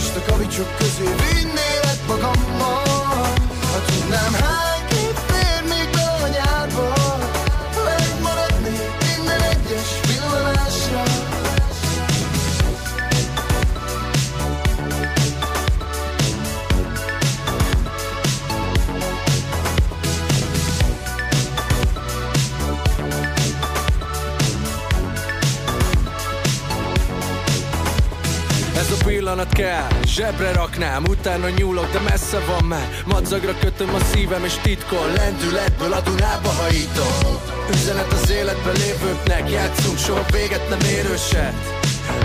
most 0.01 0.15
a 0.15 0.31
kavicsok 0.31 0.75
közé 0.77 1.03
vinnélek 1.03 2.07
magammal. 2.07 2.83
Ha 3.71 3.81
tudnám 3.85 4.33
hány 4.33 4.70
pillanat 29.31 29.53
kell, 29.53 29.87
zsebre 30.05 30.51
raknám 30.51 31.03
Utána 31.03 31.49
nyúlok, 31.49 31.91
de 31.91 31.99
messze 31.99 32.39
van 32.39 32.63
már. 32.63 32.87
Madzagra 33.05 33.57
kötöm 33.59 33.93
a 33.93 33.99
szívem 34.11 34.43
és 34.43 34.53
titkol. 34.61 35.07
Lendületből 35.15 35.93
a 35.93 36.01
Dunába 36.01 36.49
hajítom. 36.49 37.39
Üzenet 37.73 38.11
az 38.11 38.29
életben 38.29 38.75
lévőknek 38.75 39.49
Játszunk 39.49 39.97
soha 39.97 40.25
véget 40.31 40.69
nem 40.69 40.79
érőset. 40.79 41.53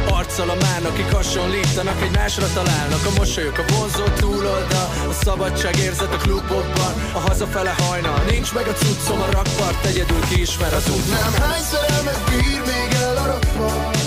Arccal 0.09 0.51
a 0.51 0.57
mán, 0.61 0.85
akik 0.85 1.13
hasonlítanak 1.13 2.03
Egymásra 2.03 2.47
találnak. 2.55 3.07
A 3.07 3.13
mosolyok, 3.19 3.59
a 3.59 3.65
vonzó 3.73 4.05
túlolda 4.21 4.83
A 5.11 5.13
szabadság 5.23 5.77
érzet 5.77 6.15
a 6.15 6.17
klubokban. 6.17 6.93
A 7.13 7.19
hazafele 7.19 7.75
hajnal, 7.79 8.23
nincs 8.31 8.53
meg 8.55 8.67
a 8.67 8.73
cuccom 8.73 9.21
A 9.21 9.31
rakpart 9.31 9.85
egyedül 9.85 10.21
kiismer 10.29 10.75
az 10.75 10.91
út 10.91 11.09
Nem 11.11 11.43
hány 11.43 11.63
szerelmet 11.73 12.21
bír 12.31 12.61
még 12.73 13.01
el 13.03 13.17
a 13.17 13.27
rakpart 13.27 14.06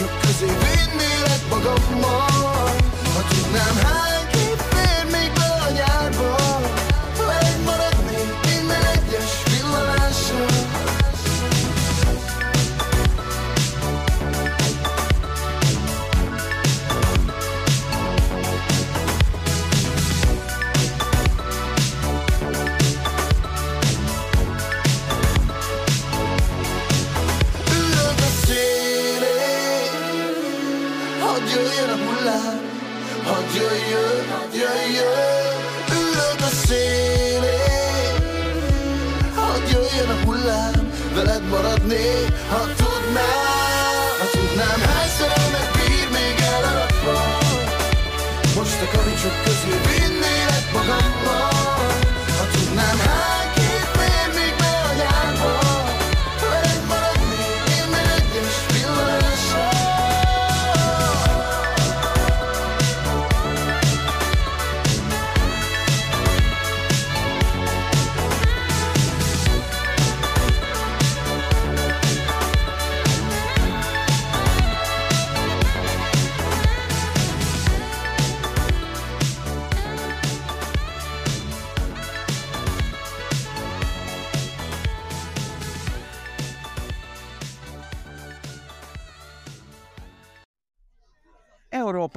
kavicsok 0.00 0.20
közé 0.20 0.46
vinnélek 0.46 1.42
magammal. 1.50 2.76
Ha 3.14 3.22
tudnám 3.28 3.76
hány 3.84 4.19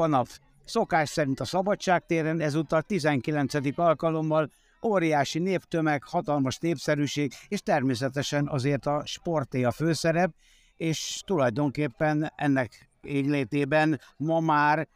Európa 0.04 0.08
nap. 0.08 0.28
Szokás 0.66 1.10
szerint 1.10 1.40
a 1.40 1.46
Szabadságtéren 1.46 2.40
ezúttal 2.40 2.82
19. 2.82 3.54
alkalommal 3.76 4.52
óriási 4.84 5.40
néptömeg, 5.40 6.04
hatalmas 6.04 6.58
népszerűség, 6.58 7.34
és 7.48 7.62
természetesen 7.62 8.48
azért 8.48 8.86
a 8.86 9.02
sporté 9.06 9.64
a 9.64 9.72
főszerep, 9.72 10.34
és 10.78 11.22
tulajdonképpen 11.26 12.32
ennek 12.36 12.90
églétében 13.02 14.00
ma 14.18 14.40
már 14.40 14.88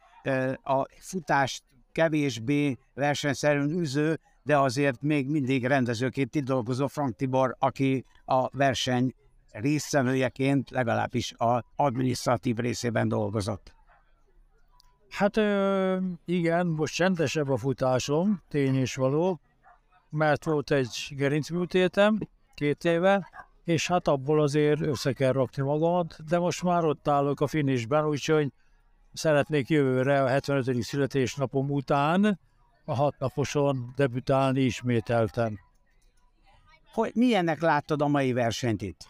a 0.62 0.86
futást 0.98 1.62
kevésbé 1.92 2.76
versenyszerűen 2.94 3.70
üző, 3.70 4.20
de 4.42 4.58
azért 4.58 5.02
még 5.02 5.28
mindig 5.28 5.64
rendezőként 5.66 6.34
itt 6.34 6.44
dolgozó 6.44 6.86
Frank 6.86 7.16
Tibor, 7.16 7.56
aki 7.58 8.04
a 8.24 8.56
verseny 8.56 9.14
résztvevőjeként 9.50 10.70
legalábbis 10.70 11.32
a 11.32 11.64
adminisztratív 11.76 12.56
részében 12.56 13.08
dolgozott. 13.08 13.77
Hát 15.10 15.36
ö, 15.36 15.96
igen, 16.24 16.66
most 16.66 16.94
csendesebb 16.94 17.48
a 17.48 17.56
futásom, 17.56 18.42
tény 18.48 18.76
és 18.76 18.94
való, 18.94 19.40
mert 20.10 20.44
volt 20.44 20.70
egy 20.70 21.06
gerincműtétem 21.10 22.18
két 22.54 22.84
éve, 22.84 23.28
és 23.64 23.86
hát 23.86 24.08
abból 24.08 24.40
azért 24.42 24.80
össze 24.80 25.12
kell 25.12 25.32
rakni 25.32 25.62
magamat, 25.62 26.16
de 26.28 26.38
most 26.38 26.62
már 26.62 26.84
ott 26.84 27.08
állok 27.08 27.40
a 27.40 27.46
finishben, 27.46 28.06
úgyhogy 28.06 28.52
szeretnék 29.12 29.68
jövőre 29.68 30.22
a 30.22 30.26
75. 30.26 30.82
születésnapom 30.82 31.70
után 31.70 32.38
a 32.84 32.94
hatnaposon 32.94 33.92
debütálni 33.96 34.60
ismételten. 34.60 35.58
Hogy 36.92 37.10
milyennek 37.14 37.60
láttad 37.60 38.02
a 38.02 38.08
mai 38.08 38.32
versenyt 38.32 38.82
itt? 38.82 39.06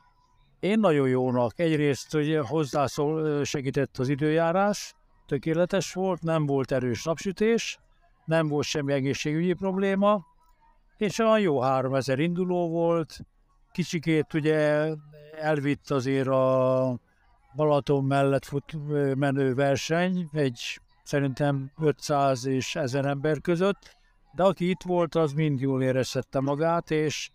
Én 0.61 0.79
nagyon 0.79 1.09
jónak. 1.09 1.59
Egyrészt, 1.59 2.13
hogy 2.13 2.41
hozzászól, 2.43 3.45
segített 3.45 3.99
az 3.99 4.09
időjárás, 4.09 4.95
tökéletes 5.29 5.93
volt, 5.93 6.23
nem 6.23 6.47
volt 6.47 6.73
erős 6.73 7.05
napsütés, 7.05 7.79
nem 8.25 8.49
volt 8.49 8.65
semmi 8.65 8.93
egészségügyi 8.93 9.53
probléma, 9.53 10.27
és 10.97 11.19
olyan 11.19 11.41
jó 11.41 11.61
3000 11.61 12.19
induló 12.19 12.69
volt, 12.69 13.21
kicsikét 13.73 14.35
ugye 14.35 14.89
elvitt 15.41 15.91
azért 15.91 16.29
a 16.29 16.99
Balaton 17.55 18.05
mellett 18.05 18.45
fut, 18.45 18.77
menő 19.15 19.55
verseny, 19.55 20.29
egy 20.33 20.81
szerintem 21.03 21.71
500 21.81 22.47
és 22.47 22.77
1000 22.77 23.05
ember 23.05 23.41
között, 23.41 23.97
de 24.35 24.43
aki 24.43 24.69
itt 24.69 24.83
volt, 24.83 25.15
az 25.15 25.33
mind 25.33 25.61
jól 25.61 25.83
érezhette 25.83 26.41
magát, 26.41 26.91
és 26.91 27.31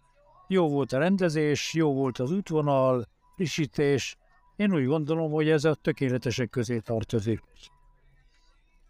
jó 0.47 0.69
volt 0.69 0.93
a 0.93 0.97
rendezés, 0.97 1.73
jó 1.73 1.93
volt 1.93 2.19
az 2.19 2.31
útvonal, 2.31 3.05
frissítés. 3.35 4.17
Én 4.55 4.73
úgy 4.73 4.85
gondolom, 4.85 5.31
hogy 5.31 5.49
ez 5.49 5.63
a 5.63 5.73
tökéletesek 5.73 6.49
közé 6.49 6.79
tartozik. 6.79 7.41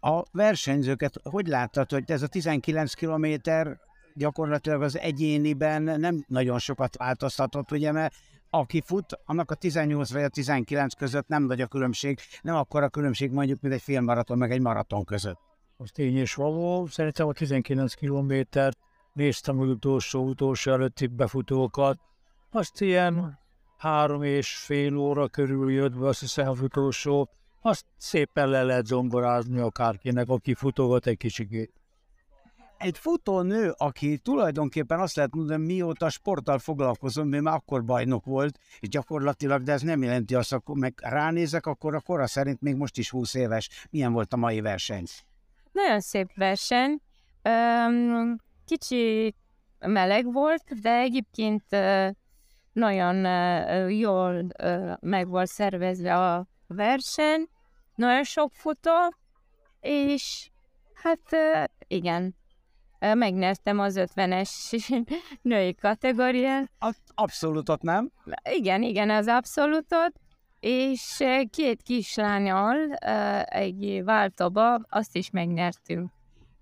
A 0.06 0.24
versenyzőket 0.32 1.20
hogy 1.22 1.46
láttad, 1.46 1.90
hogy 1.90 2.10
ez 2.10 2.22
a 2.22 2.26
19 2.26 2.94
kilométer 2.94 3.80
gyakorlatilag 4.14 4.82
az 4.82 4.98
egyéniben 4.98 5.82
nem 5.82 6.24
nagyon 6.28 6.58
sokat 6.58 6.96
változtatott, 6.96 7.70
ugye, 7.70 7.92
mert 7.92 8.14
aki 8.50 8.82
fut, 8.86 9.18
annak 9.24 9.50
a 9.50 9.54
18 9.54 10.12
vagy 10.12 10.22
a 10.22 10.28
19 10.28 10.94
között 10.94 11.28
nem 11.28 11.42
nagy 11.42 11.60
a 11.60 11.66
különbség, 11.66 12.18
nem 12.42 12.54
akkor 12.54 12.82
a 12.82 12.88
különbség 12.88 13.30
mondjuk, 13.30 13.60
mint 13.60 13.74
egy 13.74 13.82
félmaraton, 13.82 14.38
meg 14.38 14.50
egy 14.50 14.60
maraton 14.60 15.04
között. 15.04 15.38
Az 15.76 15.90
tény 15.90 16.16
és 16.16 16.34
való. 16.34 16.86
Szerintem 16.86 17.28
a 17.28 17.32
19 17.32 17.94
kilométert 17.94 18.78
néztem 19.12 19.60
az 19.60 19.68
utolsó, 19.68 20.28
utolsó 20.28 20.72
előtti 20.72 21.06
befutókat. 21.06 21.98
Azt 22.50 22.80
ilyen 22.80 23.38
három 23.78 24.22
és 24.22 24.56
fél 24.56 24.96
óra 24.96 25.28
körül 25.28 25.72
jött 25.72 25.98
be, 25.98 26.06
azt 26.06 26.20
hiszem 26.20 26.48
az 26.48 26.60
utolsó 26.60 27.28
azt 27.66 27.84
szépen 27.96 28.48
le 28.48 28.62
lehet 28.62 28.86
zomborázni 28.86 29.58
akárkinek, 29.58 30.28
aki 30.28 30.54
futogat 30.54 31.06
egy 31.06 31.16
kicsikét. 31.16 31.72
Egy 32.78 32.98
futónő, 32.98 33.74
aki 33.76 34.18
tulajdonképpen 34.18 35.00
azt 35.00 35.16
lehet 35.16 35.34
mondani, 35.34 35.64
mióta 35.64 36.08
sporttal 36.08 36.58
foglalkozom, 36.58 37.28
mert 37.28 37.42
már 37.42 37.54
akkor 37.54 37.84
bajnok 37.84 38.24
volt, 38.24 38.58
és 38.80 38.88
gyakorlatilag, 38.88 39.62
de 39.62 39.72
ez 39.72 39.82
nem 39.82 40.02
jelenti 40.02 40.34
azt, 40.34 40.52
akkor 40.52 40.76
meg 40.76 40.94
ránézek, 41.02 41.66
akkor 41.66 41.94
a 41.94 42.00
kora 42.00 42.26
szerint 42.26 42.60
még 42.60 42.76
most 42.76 42.98
is 42.98 43.10
20 43.10 43.34
éves. 43.34 43.68
Milyen 43.90 44.12
volt 44.12 44.32
a 44.32 44.36
mai 44.36 44.60
verseny? 44.60 45.04
Nagyon 45.72 46.00
szép 46.00 46.34
verseny. 46.34 47.00
Öm, 47.42 48.36
Kicsi 48.64 49.34
meleg 49.78 50.32
volt, 50.32 50.80
de 50.80 50.98
egyébként 50.98 51.64
nagyon 52.72 53.24
jól 53.90 54.46
ö, 54.58 54.92
meg 55.00 55.28
volt 55.28 55.48
szervezve 55.48 56.16
a 56.16 56.46
verseny. 56.66 57.48
Nagyon 57.94 58.24
sok 58.24 58.52
futó, 58.52 59.14
és 59.80 60.50
hát 60.94 61.20
igen, 61.86 62.34
megnyertem 62.98 63.78
az 63.78 63.94
50-es 63.98 64.50
női 65.42 65.74
kategóriát. 65.74 66.70
A- 66.78 66.94
Abszolútot 67.14 67.82
nem. 67.82 68.10
Igen, 68.50 68.82
igen, 68.82 69.10
az 69.10 69.26
abszolútot, 69.26 70.12
és 70.60 71.24
két 71.50 71.82
kislányal 71.82 72.92
egy 73.44 74.04
váltóba 74.04 74.74
azt 74.88 75.16
is 75.16 75.30
megnyertünk. 75.30 76.10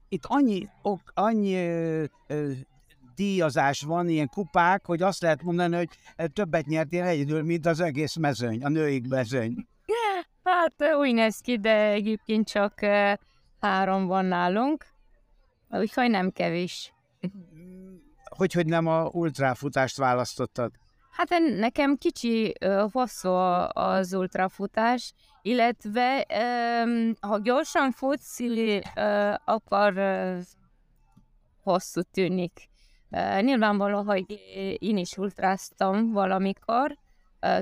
Itt 0.09 0.25
annyi, 0.27 0.69
ok, 0.83 1.01
annyi 1.15 1.55
ö, 1.55 2.05
ö, 2.27 2.51
díjazás 3.15 3.83
van, 3.83 4.09
ilyen 4.09 4.29
kupák, 4.29 4.87
hogy 4.87 5.03
azt 5.03 5.23
lehet 5.23 5.43
mondani, 5.43 5.77
hogy 5.77 5.89
többet 6.33 6.67
nyertél 6.67 7.03
egyedül, 7.03 7.43
mint 7.43 7.67
az 7.67 7.81
egész 7.81 8.17
mezőny, 8.17 8.65
a 8.65 8.69
női 8.69 9.03
mezőny. 9.09 9.67
Hát 10.53 10.95
úgy 10.95 11.15
néz 11.15 11.39
ki, 11.39 11.59
de 11.59 11.87
egyébként 11.91 12.49
csak 12.49 12.81
három 13.61 14.07
van 14.07 14.25
nálunk, 14.25 14.87
úgyhogy 15.71 16.11
nem 16.11 16.31
kevés. 16.31 16.93
Hogy, 18.25 18.53
hogy 18.53 18.67
nem 18.67 18.87
a 18.87 19.09
ultráfutást 19.13 19.97
választottad? 19.97 20.73
Hát 21.11 21.29
nekem 21.59 21.97
kicsi 21.97 22.55
hosszú 22.93 23.29
az 23.73 24.15
ultrafutás, 24.15 25.15
illetve 25.43 26.27
ha 27.21 27.39
gyorsan 27.39 27.91
futsz, 27.91 28.41
ö, 29.97 30.39
hosszú 31.63 32.01
tűnik. 32.11 32.69
Nyilvánvaló, 33.41 34.03
hogy 34.03 34.25
én 34.79 34.97
is 34.97 35.17
ultráztam 35.17 36.13
valamikor, 36.13 36.97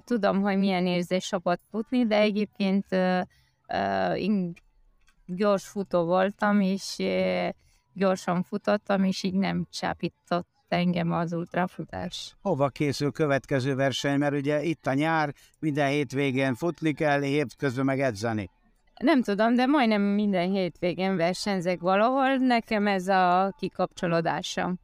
tudom, 0.05 0.41
hogy 0.41 0.59
milyen 0.59 0.87
érzés 0.87 1.25
sokat 1.25 1.61
futni, 1.71 2.07
de 2.07 2.17
egyébként 2.17 2.87
én 4.15 4.53
gyors 5.27 5.69
futó 5.69 6.05
voltam, 6.05 6.61
és 6.61 6.97
gyorsan 7.93 8.43
futottam, 8.43 9.05
és 9.05 9.23
így 9.23 9.35
nem 9.35 9.67
csápított 9.71 10.49
engem 10.69 11.13
az 11.13 11.33
ultrafutás. 11.33 12.37
Hova 12.43 12.69
készül 12.69 13.13
következő 13.13 13.75
verseny, 13.75 14.19
mert 14.19 14.35
ugye 14.35 14.63
itt 14.63 14.87
a 14.87 14.95
nyár, 14.95 15.35
minden 15.59 15.89
hétvégén 15.89 16.55
futni 16.55 16.93
kell, 16.93 17.21
hétközben 17.21 17.85
meg 17.85 18.01
edzeni. 18.01 18.51
Nem 19.01 19.23
tudom, 19.23 19.55
de 19.55 19.67
majdnem 19.67 20.03
minden 20.03 20.51
hétvégén 20.51 21.17
versenyzek 21.17 21.81
valahol, 21.81 22.37
nekem 22.37 22.87
ez 22.87 23.09
a 23.09 23.55
kikapcsolódásom. 23.59 24.79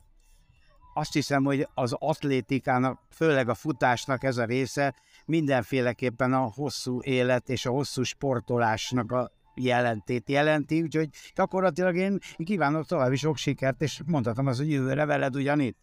Azt 0.99 1.13
hiszem, 1.13 1.45
hogy 1.45 1.69
az 1.75 1.97
atlétikának, 1.99 3.01
főleg 3.11 3.49
a 3.49 3.55
futásnak 3.55 4.25
ez 4.25 4.37
a 4.37 4.45
része 4.45 4.95
mindenféleképpen 5.25 6.33
a 6.33 6.51
hosszú 6.55 7.01
élet 7.03 7.49
és 7.49 7.67
a 7.67 7.71
hosszú 7.71 8.03
sportolásnak 8.03 9.13
a 9.13 9.31
jelentét 9.55 10.29
jelenti, 10.29 10.83
úgyhogy 10.83 11.09
gyakorlatilag 11.35 11.97
én 11.97 12.19
kívánok 12.45 12.87
további 12.87 13.17
sok 13.17 13.37
sikert, 13.37 13.83
és 13.83 14.01
mondhatom 14.07 14.47
az, 14.47 14.57
hogy 14.57 14.71
jövőre 14.71 15.05
veled 15.05 15.37
ugyanitt. 15.37 15.77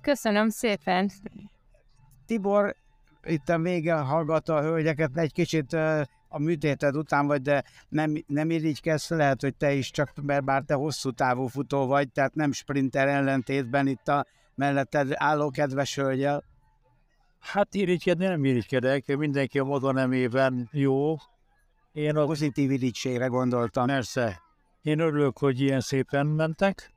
Köszönöm 0.00 0.48
szépen. 0.48 1.10
Tibor, 2.26 2.76
itt 3.22 3.48
a 3.48 3.58
vége 3.58 3.94
hallgatta 3.94 4.54
a 4.54 4.62
hölgyeket, 4.62 5.16
egy 5.16 5.32
kicsit 5.32 5.72
a 6.28 6.38
műtéted 6.38 6.96
után 6.96 7.26
vagy, 7.26 7.42
de 7.42 7.64
nem, 7.88 8.24
nem 8.26 8.50
irigykedsz, 8.50 9.10
lehet, 9.10 9.40
hogy 9.40 9.54
te 9.54 9.72
is 9.72 9.90
csak, 9.90 10.12
mert 10.22 10.44
bár 10.44 10.62
te 10.62 10.74
hosszú 10.74 11.10
távú 11.10 11.46
futó 11.46 11.86
vagy, 11.86 12.12
tehát 12.12 12.34
nem 12.34 12.52
sprinter 12.52 13.08
ellentétben 13.08 13.86
itt 13.86 14.08
a 14.08 14.26
melletted 14.60 15.12
álló 15.14 15.50
kedves 15.50 15.94
hölgyel. 15.94 16.44
Hát 17.38 17.74
irigykedni 17.74 18.26
nem 18.26 18.44
irigykedek, 18.44 19.16
mindenki 19.16 19.58
a 19.58 19.64
maga 19.64 19.92
nemében 19.92 20.68
jó. 20.72 21.16
Én 21.92 22.16
a 22.16 22.24
Pozitív 22.24 22.70
irigységre 22.70 23.26
gondoltam. 23.26 23.86
Persze. 23.86 24.40
Én 24.82 24.98
örülök, 24.98 25.38
hogy 25.38 25.60
ilyen 25.60 25.80
szépen 25.80 26.26
mentek. 26.26 26.92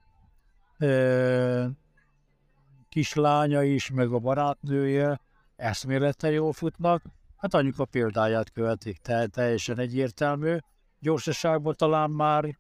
Kislánya 2.90 3.64
is, 3.64 3.92
meg 3.92 4.12
a 4.12 4.20
barátnője 4.20 5.20
eszmélete 5.56 6.32
jól 6.32 6.54
futnak. 6.54 7.04
Hát 7.38 7.54
anyuka 7.54 7.86
példáját 7.86 8.52
követik, 8.52 8.98
te, 8.98 9.28
teljesen 9.28 9.80
egyértelmű. 9.80 10.58
Gyorsaságban 11.00 11.74
talán 11.78 12.10
már 12.10 12.58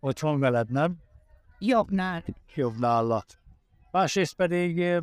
ott 0.00 0.18
van 0.18 0.40
veled, 0.40 0.70
nem? 0.70 0.96
Jobbnál. 1.58 2.24
Jobb 2.54 2.78
nála. 2.78 3.24
Másrészt 3.96 4.34
pedig 4.34 5.00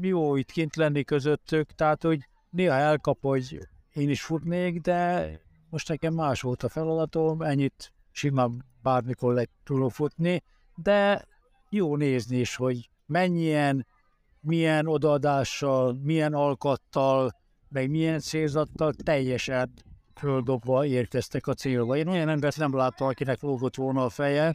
jó 0.00 0.36
itt 0.36 0.50
kint 0.50 0.76
lenni 0.76 1.04
közöttük, 1.04 1.72
tehát 1.72 2.02
hogy 2.02 2.28
néha 2.50 2.74
elkap, 2.74 3.18
hogy 3.20 3.58
én 3.92 4.08
is 4.10 4.22
futnék, 4.22 4.80
de 4.80 5.28
most 5.70 5.88
nekem 5.88 6.14
más 6.14 6.40
volt 6.40 6.62
a 6.62 6.68
feladatom, 6.68 7.42
ennyit 7.42 7.92
simán 8.10 8.64
bármikor 8.82 9.34
le 9.34 9.44
tudok 9.64 9.90
futni, 9.90 10.42
de 10.74 11.26
jó 11.70 11.96
nézni 11.96 12.36
is, 12.36 12.56
hogy 12.56 12.90
mennyien, 13.06 13.86
milyen 14.40 14.86
odaadással, 14.86 15.98
milyen 16.02 16.34
alkattal, 16.34 17.30
meg 17.68 17.90
milyen 17.90 18.18
célzattal 18.18 18.92
teljesen 18.92 19.72
földobva 20.14 20.86
érkeztek 20.86 21.46
a 21.46 21.54
célba. 21.54 21.96
Én 21.96 22.08
olyan 22.08 22.28
embert 22.28 22.56
nem 22.56 22.76
láttam, 22.76 23.08
akinek 23.08 23.40
lógott 23.40 23.76
volna 23.76 24.04
a 24.04 24.08
feje, 24.08 24.54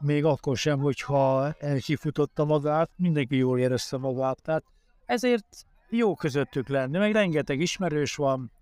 még 0.00 0.24
akkor 0.24 0.56
sem, 0.56 0.78
hogyha 0.78 1.54
kifutotta 1.80 2.44
magát, 2.44 2.90
mindenki 2.96 3.36
jól 3.36 3.58
érezte 3.58 3.96
magát. 3.96 4.42
Tehát 4.42 4.64
ezért 5.06 5.66
jó 5.90 6.14
közöttük 6.14 6.68
lenni, 6.68 6.98
meg 6.98 7.12
rengeteg 7.12 7.60
ismerős 7.60 8.16
van, 8.16 8.52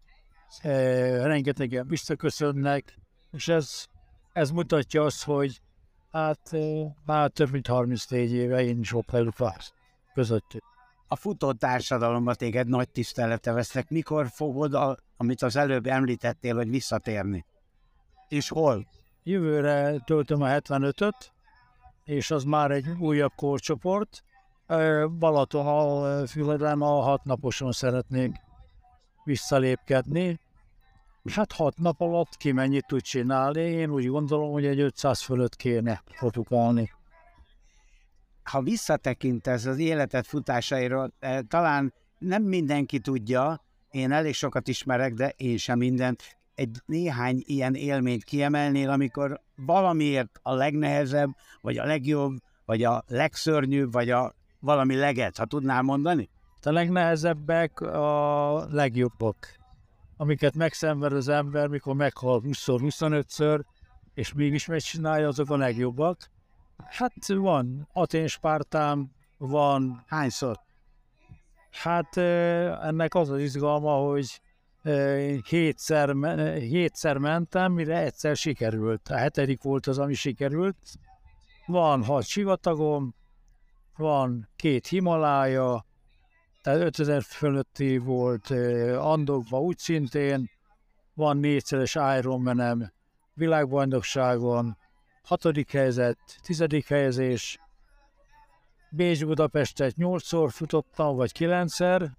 eh, 0.59 1.25
rengetegen 1.25 1.89
visszaköszönnek, 1.89 2.99
és 3.33 3.49
ez, 3.49 3.85
ez 4.33 4.51
mutatja 4.51 5.05
azt, 5.05 5.25
hogy 5.25 5.61
hát 6.13 6.41
eh, 6.51 6.61
már 7.05 7.31
több 7.31 7.51
mint 7.51 7.67
34 7.67 8.33
éve 8.33 8.63
én 8.63 8.79
is 8.79 8.93
ott 8.93 9.11
vagyok 9.11 9.35
közöttük. 10.15 10.63
A 11.09 11.17
futó 11.17 11.53
társadalomban 11.53 12.35
téged 12.35 12.69
nagy 12.69 12.91
tisztelete 12.91 13.53
vesznek. 13.53 13.91
Mikor 13.91 14.27
fogod, 14.29 14.75
a, 14.75 14.97
amit 15.17 15.43
az 15.43 15.57
előbb 15.57 15.87
említettél, 15.87 16.55
hogy 16.55 16.71
visszatérni? 16.71 17.45
És 18.29 18.49
hol? 18.49 18.87
Jövőre 19.29 19.99
töltöm 20.05 20.43
a 20.43 20.47
75-öt, 20.49 21.33
és 22.05 22.31
az 22.31 22.45
már 22.45 22.71
egy 22.71 22.89
újabb 22.99 23.33
korcsoport. 23.37 24.23
Balaton 25.19 26.27
füleden 26.27 26.81
a 26.81 27.01
hat 27.01 27.25
naposon 27.25 27.73
szeretnék 27.73 28.37
visszalépkedni. 29.25 30.39
Hát 31.35 31.53
hat 31.53 31.79
nap 31.79 32.01
alatt 32.01 32.37
ki 32.37 32.53
mennyit 32.53 32.87
tud 32.87 33.01
csinálni, 33.01 33.61
én 33.61 33.91
úgy 33.91 34.07
gondolom, 34.07 34.53
hogy 34.53 34.67
egy 34.67 34.81
500 34.81 35.21
fölött 35.21 35.57
kéne 35.57 36.03
produkálni. 36.19 36.93
Ha 38.43 38.63
visszatekintesz 38.63 39.65
az 39.65 39.79
életed 39.79 40.25
futásairól, 40.25 41.13
eh, 41.19 41.39
talán 41.49 41.95
nem 42.19 42.43
mindenki 42.43 42.99
tudja, 42.99 43.65
én 43.91 44.13
elég 44.13 44.35
sokat 44.35 44.69
ismerek, 44.69 45.15
de 45.15 45.29
én 45.37 45.57
sem 45.57 45.79
mindent. 45.79 46.36
Egy 46.57 46.77
néhány 46.87 47.43
ilyen 47.45 47.75
élményt 47.75 48.25
kiemelnél, 48.25 48.91
amikor 48.91 49.41
valamiért 49.57 50.39
a 50.43 50.55
legnehezebb, 50.55 51.31
vagy 51.61 51.79
a 51.79 51.85
legjobb, 51.85 52.37
vagy 52.65 52.85
a 52.85 53.05
legszörnyűbb, 53.07 53.93
vagy 53.93 54.11
a 54.11 54.35
valami 54.61 54.95
leget, 54.95 55.37
ha 55.37 55.45
tudnál 55.45 55.83
mondani? 55.83 56.29
A 56.63 56.71
legnehezebbek 56.71 57.81
a 57.81 58.67
legjobbak, 58.71 59.57
amiket 60.17 60.55
megszenved 60.55 61.13
az 61.13 61.29
ember, 61.29 61.69
mikor 61.69 61.95
meghal 61.95 62.43
20-25-ször, 62.45 63.61
és 64.15 64.33
mégis 64.33 64.67
megcsinálja, 64.67 65.29
azok 65.29 65.51
a 65.51 65.57
legjobbak. 65.57 66.31
Hát 66.89 67.27
van 67.27 67.89
Atén 67.93 68.27
Spártám, 68.27 69.11
van, 69.39 70.05
Hányszor? 70.07 70.65
hát 71.71 72.17
ö, 72.17 72.23
ennek 72.83 73.15
az 73.15 73.31
az 73.31 73.41
izgalma, 73.41 73.91
hogy 73.91 74.41
hétszer, 75.49 76.15
hétszer 76.59 77.19
mentem, 77.19 77.73
mire 77.73 77.99
egyszer 77.99 78.37
sikerült. 78.37 79.09
A 79.09 79.17
hetedik 79.17 79.63
volt 79.63 79.87
az, 79.87 79.99
ami 79.99 80.15
sikerült. 80.15 80.77
Van 81.67 82.05
hat 82.05 82.25
sivatagom, 82.25 83.15
van 83.97 84.49
két 84.57 84.87
Himalája, 84.87 85.87
tehát 86.63 86.81
5000 86.81 87.23
fölötti 87.23 87.99
volt 87.99 88.51
Andokba 88.99 89.61
úgy 89.61 89.79
szintén, 89.79 90.51
van 91.15 91.37
négyszeres 91.37 91.95
Ironmanem, 92.19 92.93
világbajnokságon, 93.35 94.77
hatodik 95.23 95.73
helyzet, 95.73 96.19
tizedik 96.43 96.89
helyezés, 96.89 97.59
Bécs 98.91 99.25
Budapestet 99.25 99.97
nyolcszor 99.97 100.53
futottam, 100.53 101.17
vagy 101.17 101.33
kilencszer, 101.33 102.17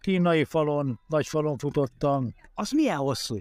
kínai 0.00 0.44
falon, 0.44 1.00
nagy 1.06 1.26
falon 1.26 1.58
futottam. 1.58 2.34
Az 2.54 2.70
milyen 2.70 2.96
hosszú? 2.96 3.38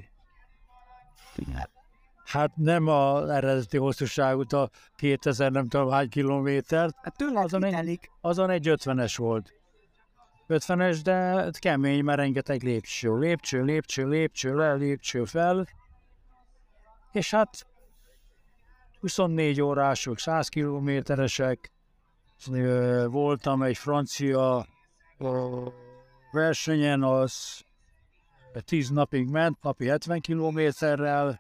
Hát 2.26 2.56
nem 2.56 2.88
a 2.88 3.34
eredeti 3.36 3.78
hosszúságút, 3.78 4.54
a 4.54 4.70
2000 4.96 5.52
nem 5.52 5.68
tudom 5.68 5.90
hány 5.90 6.10
kilométert, 6.10 6.96
Hát 7.02 7.18
tőle 7.18 7.40
Azon 7.40 7.64
egy- 7.64 8.10
azon 8.22 8.50
egy 8.50 8.68
50-es 8.70 9.14
volt. 9.18 9.54
50-es, 10.48 11.00
de 11.04 11.50
kemény, 11.60 12.04
mert 12.04 12.20
rengeteg 12.20 12.64
lépcső. 12.64 13.18
Lépcső, 13.18 13.64
lépcső, 13.64 14.08
lépcső, 14.08 14.56
le, 14.56 14.74
lépcső 14.74 15.26
fel. 15.26 15.68
És 17.12 17.32
hát 17.32 17.68
24 19.00 19.62
órások, 19.62 20.20
100 20.20 20.48
kilométeresek. 20.48 21.72
Voltam 23.06 23.64
egy 23.64 23.78
francia 23.78 24.66
versenyen, 26.32 27.04
az 27.04 27.64
10 28.66 28.90
napig 28.90 29.28
ment, 29.28 29.62
napi 29.62 29.88
70 29.88 30.20
kilométerrel. 30.20 31.40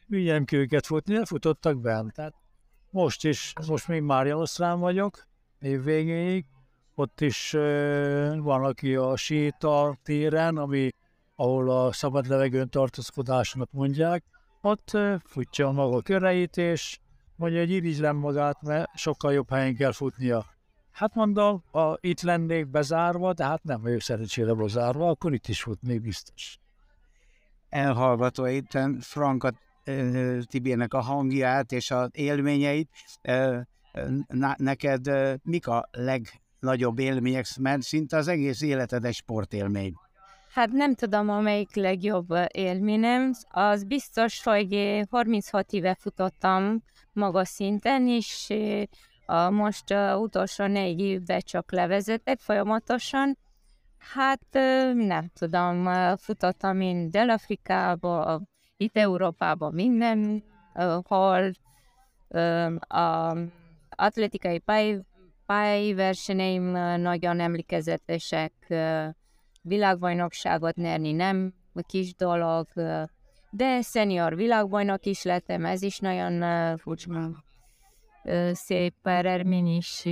vigyem 0.06 0.44
ki 0.44 0.56
őket 0.56 0.86
futni, 0.86 1.14
de 1.14 1.24
futottak 1.24 1.80
bent. 1.80 2.12
Tehát 2.12 2.34
most 2.94 3.24
is, 3.24 3.52
most 3.66 3.88
még 3.88 4.02
Márianosztrán 4.02 4.78
vagyok, 4.78 5.26
év 5.60 5.82
végéig. 5.82 6.44
Ott 6.94 7.20
is 7.20 7.50
van, 8.38 8.64
aki 8.64 8.94
a 8.94 9.16
séta 9.16 9.96
téren, 10.02 10.56
ami, 10.56 10.90
ahol 11.36 11.70
a 11.70 11.92
szabad 11.92 12.26
levegőn 12.26 12.68
tartózkodásnak 12.68 13.68
mondják, 13.72 14.24
ott 14.60 14.96
futja 15.24 15.70
maga 15.70 15.96
a 15.96 16.02
köreit, 16.02 16.56
és 16.56 16.98
mondja, 17.36 17.58
hogy 17.58 17.70
irigylem 17.70 18.16
magát, 18.16 18.62
mert 18.62 18.96
sokkal 18.96 19.32
jobb 19.32 19.50
helyen 19.50 19.74
kell 19.74 19.92
futnia. 19.92 20.44
Hát 20.90 21.14
mondom, 21.14 21.62
ha 21.70 21.96
itt 22.00 22.20
lennék 22.20 22.66
bezárva, 22.66 23.32
de 23.32 23.44
hát 23.44 23.62
nem 23.64 23.82
vagyok 23.82 24.00
szerencsére 24.00 24.54
bezárva, 24.54 25.08
akkor 25.08 25.32
itt 25.32 25.48
is 25.48 25.62
futnék 25.62 26.00
biztos. 26.00 26.58
elhallgatva 27.68 28.48
itt 28.48 28.78
Franka 29.00 29.50
ö, 29.50 29.52
Tibének 30.46 30.94
a 30.94 31.00
hangját 31.00 31.72
és 31.72 31.90
az 31.90 32.08
élményeit. 32.12 32.90
Neked 34.56 35.10
mik 35.42 35.66
a 35.66 35.88
legnagyobb 35.90 36.98
élmények, 36.98 37.46
mert 37.60 37.82
szinte 37.82 38.16
az 38.16 38.28
egész 38.28 38.62
életed 38.62 39.04
egy 39.04 39.14
sportélmény. 39.14 39.94
Hát 40.54 40.70
nem 40.70 40.94
tudom, 40.94 41.28
amelyik 41.28 41.74
legjobb 41.74 42.28
élményem. 42.52 43.32
Az 43.48 43.84
biztos, 43.84 44.42
hogy 44.42 44.72
eh, 44.72 45.02
36 45.10 45.72
éve 45.72 45.96
futottam 46.00 46.82
magas 47.12 47.48
szinten, 47.48 48.08
és 48.08 48.52
a 49.26 49.50
most 49.50 49.90
a 49.90 50.18
utolsó 50.18 50.64
négy 50.66 51.00
évben 51.00 51.40
csak 51.40 51.72
levezetek 51.72 52.38
folyamatosan. 52.38 53.38
Hát 53.98 54.40
nem 54.94 55.28
tudom, 55.38 55.88
futottam 56.16 56.80
én 56.80 57.10
Dél-Afrikába, 57.10 58.40
itt 58.76 58.96
Európában 58.96 59.74
minden, 59.74 60.44
eh, 60.72 60.98
hol 61.02 61.52
eh, 62.28 62.74
a 62.76 63.36
atletikai 63.88 64.58
pály, 64.58 65.00
pályversenyeim 65.46 66.62
nagyon 67.00 67.40
emlékezetesek, 67.40 68.52
eh, 68.68 69.10
világbajnokságot 69.62 70.74
nyerni 70.76 71.12
nem 71.12 71.54
kis 71.82 72.14
dolog, 72.14 72.66
ö, 72.74 73.02
de 73.50 73.82
szenior 73.82 74.36
világbajnok 74.36 75.04
is 75.06 75.22
lettem, 75.22 75.64
ez 75.64 75.82
is 75.82 75.98
nagyon 75.98 76.42
ö, 78.24 78.50
szép 78.52 78.94
eredmény, 79.02 79.66
és 79.66 80.08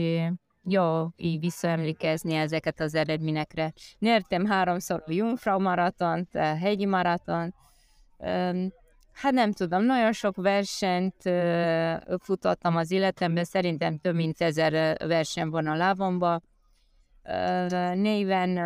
jó 0.65 1.09
így 1.17 1.41
visszaemlékezni 1.41 2.35
ezeket 2.35 2.81
az 2.81 2.95
eredményekre. 2.95 3.73
Nyertem 3.99 4.47
háromszor 4.47 5.03
a 5.07 5.13
Jungfrau 5.13 5.61
maratont, 5.61 6.35
a 6.35 6.57
hegyi 6.57 6.87
maratont, 6.87 7.55
Hát 9.13 9.33
nem 9.33 9.53
tudom, 9.53 9.85
nagyon 9.85 10.13
sok 10.13 10.37
versenyt 10.37 11.23
futottam 12.19 12.77
az 12.77 12.91
életemben, 12.91 13.45
szerintem 13.45 13.99
több 13.99 14.15
mint 14.15 14.41
ezer 14.41 14.97
verseny 15.07 15.49
van 15.49 15.67
a 15.67 15.75
lábomban. 15.75 16.43
Ö, 17.23 17.95
Néven 17.95 18.59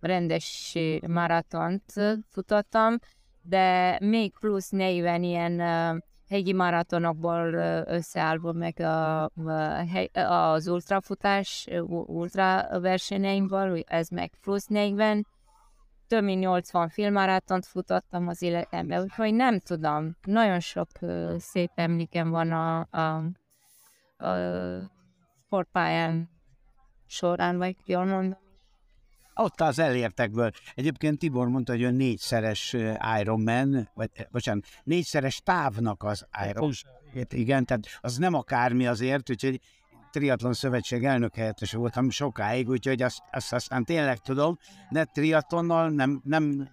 rendes 0.00 0.76
maratont 1.06 1.92
futottam, 2.28 2.98
de 3.42 3.98
még 4.00 4.32
plusz 4.40 4.70
40 4.70 5.22
ilyen 5.22 5.60
hegyi 6.28 6.52
maratonokból 6.52 7.52
összeállva 7.86 8.52
meg 8.52 8.80
a, 8.80 9.30
az 10.52 10.68
ultrafutás, 10.68 11.68
ultra 12.06 12.80
versenyeimből, 12.80 13.80
ez 13.86 14.08
meg 14.08 14.32
plusz 14.40 14.66
40, 14.66 15.26
több 16.06 16.22
mint 16.24 16.40
80 16.40 16.88
filmmaratont 16.88 17.66
futottam 17.66 18.28
az 18.28 18.42
életemben, 18.42 19.02
úgyhogy 19.02 19.34
nem 19.34 19.60
tudom, 19.60 20.16
nagyon 20.22 20.60
sok 20.60 20.88
ö, 21.00 21.34
szép 21.38 21.70
emlékem 21.74 22.30
van 22.30 22.52
a, 22.52 22.86
a, 22.90 23.24
a 24.26 24.36
sportpályán 25.46 26.28
során, 27.06 27.58
vagy 27.58 27.76
jól 27.84 28.04
mondom. 28.04 28.38
Ott 29.34 29.60
az 29.60 29.78
elértekből. 29.78 30.50
Egyébként 30.74 31.18
Tibor 31.18 31.48
mondta, 31.48 31.72
hogy 31.72 31.82
ő 31.82 31.90
négyszeres 31.90 32.76
Ironman, 33.20 33.90
vagy 33.94 34.10
bocsánat, 34.30 34.64
négyszeres 34.84 35.40
távnak 35.44 36.02
az 36.02 36.26
Iron. 36.48 36.72
Igen, 37.28 37.64
tehát 37.64 37.84
az 38.00 38.16
nem 38.16 38.34
akármi 38.34 38.86
azért, 38.86 39.30
úgyhogy 39.30 39.60
triatlon 40.16 40.52
szövetség 40.52 41.04
elnök 41.04 41.34
helyettes 41.34 41.72
voltam 41.72 42.10
sokáig, 42.10 42.68
úgyhogy 42.68 43.02
azt, 43.02 43.22
azt 43.30 43.52
aztán 43.52 43.84
tényleg 43.84 44.18
tudom, 44.18 44.58
de 44.90 45.04
triatlonnal 45.04 45.90
nem, 45.90 46.20
nem 46.24 46.68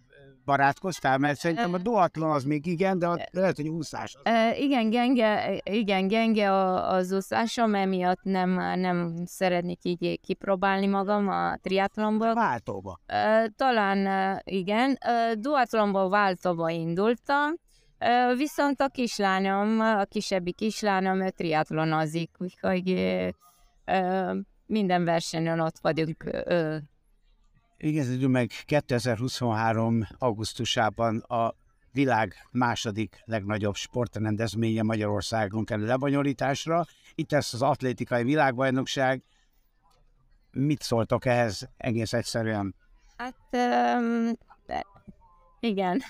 barátkoztál, 0.46 1.18
mert 1.18 1.40
szerintem 1.40 1.74
a 1.74 1.78
duatlon 1.78 2.32
az 2.32 2.44
még 2.44 2.66
igen, 2.66 3.00
de 3.00 3.08
ott 3.08 3.30
lehet, 3.32 3.56
hogy 3.56 3.68
úszás. 3.68 4.16
az- 4.24 4.58
igen, 4.58 4.90
genge, 4.90 5.60
igen, 5.64 6.08
genge 6.08 6.52
a, 6.52 6.92
az 6.94 7.12
úszásom, 7.12 7.76
emiatt 7.76 8.24
nem, 8.24 8.80
nem 8.80 9.14
szeretnék 9.26 9.80
így 9.84 10.20
kipróbálni 10.22 10.88
magam 10.88 11.28
a 11.28 11.58
triatlonból. 11.58 12.34
Váltóba. 12.34 13.00
Talán 13.56 14.40
igen, 14.44 14.98
duatlonból 15.34 16.10
váltóba 16.10 16.70
indultam, 16.70 17.54
viszont 18.38 18.82
a 18.82 18.88
kislányom, 18.88 19.80
a 19.80 20.04
kisebbi 20.04 20.52
kislányom, 20.52 21.22
ő 21.22 21.30
triatlonozik, 21.30 22.30
úgyhogy 22.38 22.94
minden 24.66 25.04
versenyen 25.04 25.60
ott 25.60 25.80
vagyunk. 25.82 26.24
Igazán 27.78 28.30
meg 28.30 28.52
2023. 28.66 30.08
augusztusában 30.18 31.18
a 31.18 31.56
világ 31.92 32.34
második 32.52 33.22
legnagyobb 33.26 33.76
sportrendezménye 33.76 34.82
Magyarországon 34.82 35.66
kerül 35.66 35.86
lebonyolításra. 35.86 36.86
Itt 37.16 37.32
lesz 37.32 37.54
az 37.54 37.62
atlétikai 37.62 38.24
világbajnokság. 38.24 39.24
Mit 40.52 40.82
szóltok 40.82 41.26
ehhez 41.26 41.70
egész 41.78 42.14
egyszerűen? 42.14 42.76
Hát 43.18 43.36
öm, 43.52 44.34
de- 44.66 44.86
igen, 45.60 46.02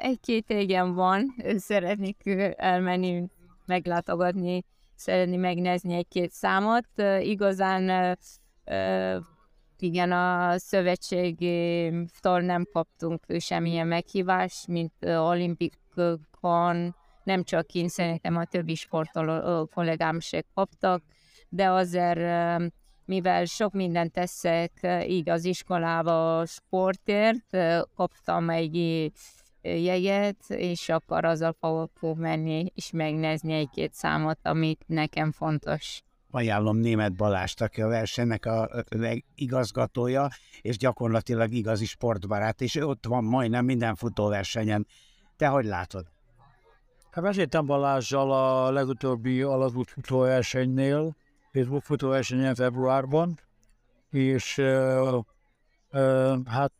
egy-két 0.00 0.50
igen 0.50 0.94
van, 0.94 1.34
szeretnék 1.56 2.22
elmenni, 2.56 3.24
meglátogatni, 3.66 4.64
szeretni 4.94 5.36
megnézni 5.36 5.94
egy-két 5.94 6.30
számot. 6.30 6.88
Igazán 7.20 8.16
igen, 9.78 10.12
a 10.12 10.58
szövetségtől 10.58 12.40
nem 12.40 12.66
kaptunk 12.72 13.24
semmilyen 13.38 13.86
meghívást, 13.86 14.66
mint 14.66 14.92
olimpikon, 15.04 16.94
nem 17.24 17.42
csak 17.42 17.74
én, 17.74 17.88
szerintem 17.88 18.36
a 18.36 18.44
többi 18.44 18.74
sportoló 18.74 19.66
kollégám 19.66 20.20
se 20.20 20.44
kaptak, 20.54 21.02
de 21.48 21.70
azért, 21.70 22.18
mivel 23.06 23.44
sok 23.44 23.72
mindent 23.72 24.12
teszek 24.12 24.72
így 25.06 25.28
az 25.28 25.44
iskolába 25.44 26.38
a 26.38 26.46
sportért, 26.46 27.56
kaptam 27.96 28.50
egy 28.50 29.10
jegyet, 29.62 30.44
és 30.48 30.88
akkor 30.88 31.24
azzal 31.24 31.56
fogok 31.60 32.16
menni 32.18 32.72
és 32.74 32.90
megnézni 32.90 33.52
egy-két 33.52 33.92
számot, 33.92 34.38
amit 34.42 34.84
nekem 34.86 35.32
fontos. 35.32 36.02
Ajánlom 36.30 36.76
német 36.76 37.16
Balást, 37.16 37.60
aki 37.60 37.82
a 37.82 37.88
versenynek 37.88 38.46
a 38.46 38.84
igazgatója, 39.34 40.28
és 40.60 40.76
gyakorlatilag 40.76 41.52
igazi 41.52 41.84
sportbarát, 41.84 42.60
és 42.60 42.74
ott 42.74 43.06
van 43.06 43.24
majdnem 43.24 43.64
minden 43.64 43.94
futóversenyen. 43.94 44.86
Te 45.36 45.46
hogy 45.46 45.64
látod? 45.64 46.06
Hát 47.10 47.24
vezettem 47.24 47.66
Balázsjal 47.66 48.32
a 48.32 48.70
legutóbbi 48.70 49.42
alagút 49.42 49.90
futóversenynél, 49.90 51.16
Facebook 51.54 51.82
futóversenyen 51.82 52.54
februárban, 52.54 53.38
és 54.10 54.58
ö, 54.58 55.18
ö, 55.90 56.36
hát 56.46 56.72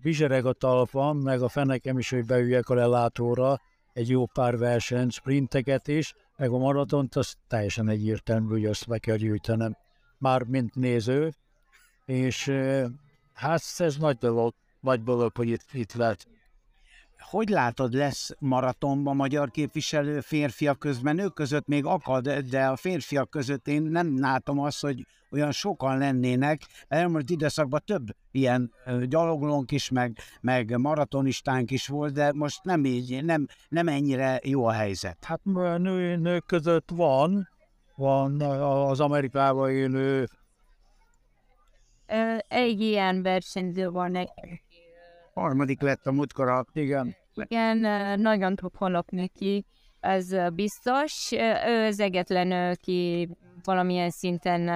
vizsereg 0.00 0.46
a 0.46 0.52
talpam, 0.52 1.18
meg 1.18 1.42
a 1.42 1.48
fenekem 1.48 1.98
is, 1.98 2.10
hogy 2.10 2.24
beüljek 2.24 2.68
a 2.68 2.74
lelátóra, 2.74 3.60
egy 3.92 4.08
jó 4.08 4.26
pár 4.26 4.58
verseny, 4.58 5.08
sprinteket 5.08 5.88
is, 5.88 6.14
meg 6.36 6.50
a 6.50 6.58
maratont, 6.58 7.16
az 7.16 7.34
teljesen 7.48 7.88
egyértelmű, 7.88 8.48
hogy 8.48 8.66
azt 8.66 8.86
meg 8.86 9.00
kell 9.00 9.16
gyűjtenem, 9.16 9.76
már 10.18 10.42
mint 10.42 10.74
néző, 10.74 11.32
és 12.04 12.52
hát 13.34 13.62
ez 13.76 13.96
nagy 13.96 14.16
dolog, 14.16 14.54
nagy 14.80 15.02
dolog, 15.02 15.36
hogy 15.36 15.48
itt, 15.48 15.66
itt 15.72 15.92
lehet 15.92 16.26
Hogy 17.18 17.48
látod, 17.48 17.92
lesz 17.92 18.30
maratonban 18.38 19.16
magyar 19.16 19.50
képviselő 19.50 20.20
férfiak 20.20 20.78
közben? 20.78 21.14
Nők 21.14 21.34
között 21.34 21.66
még 21.66 21.84
akad, 21.84 22.28
de 22.28 22.66
a 22.66 22.76
férfiak 22.76 23.30
között 23.30 23.68
én 23.68 23.82
nem 23.82 24.20
látom 24.20 24.58
azt, 24.58 24.80
hogy 24.80 25.06
olyan 25.30 25.52
sokan 25.52 25.98
lennének. 25.98 26.60
Elmúlt 26.88 27.30
időszakban 27.30 27.82
több 27.84 28.06
ilyen 28.30 28.72
gyaloglónk 29.02 29.70
is, 29.70 29.90
meg, 29.90 30.18
meg 30.40 30.78
maratonistánk 30.78 31.70
is 31.70 31.86
volt, 31.86 32.12
de 32.12 32.32
most 32.32 32.64
nem 32.64 32.84
így, 32.84 33.24
nem, 33.24 33.46
nem 33.68 33.88
ennyire 33.88 34.40
jó 34.44 34.64
a 34.64 34.72
helyzet. 34.72 35.24
Hát 35.24 35.40
nő, 35.44 36.16
nők 36.16 36.46
között 36.46 36.90
van, 36.92 37.48
van 37.94 38.40
az 38.40 39.00
Amerikában 39.00 39.70
élő, 39.70 40.28
Egy 42.48 42.80
ilyen 42.80 43.22
versenyző 43.22 43.90
van 43.90 44.10
nekünk. 44.10 44.60
Harmadik 45.38 45.80
lett 45.80 46.06
a 46.06 46.12
múltkor 46.12 46.64
igen, 46.72 47.16
Igen, 47.34 47.78
nagyon 48.20 48.54
drukkolok 48.54 49.10
neki, 49.10 49.64
ez 50.00 50.52
biztos. 50.54 51.32
Ő 51.66 51.86
az 51.86 52.00
egyetlen, 52.00 52.52
aki 52.70 53.28
valamilyen 53.64 54.10
szinten 54.10 54.70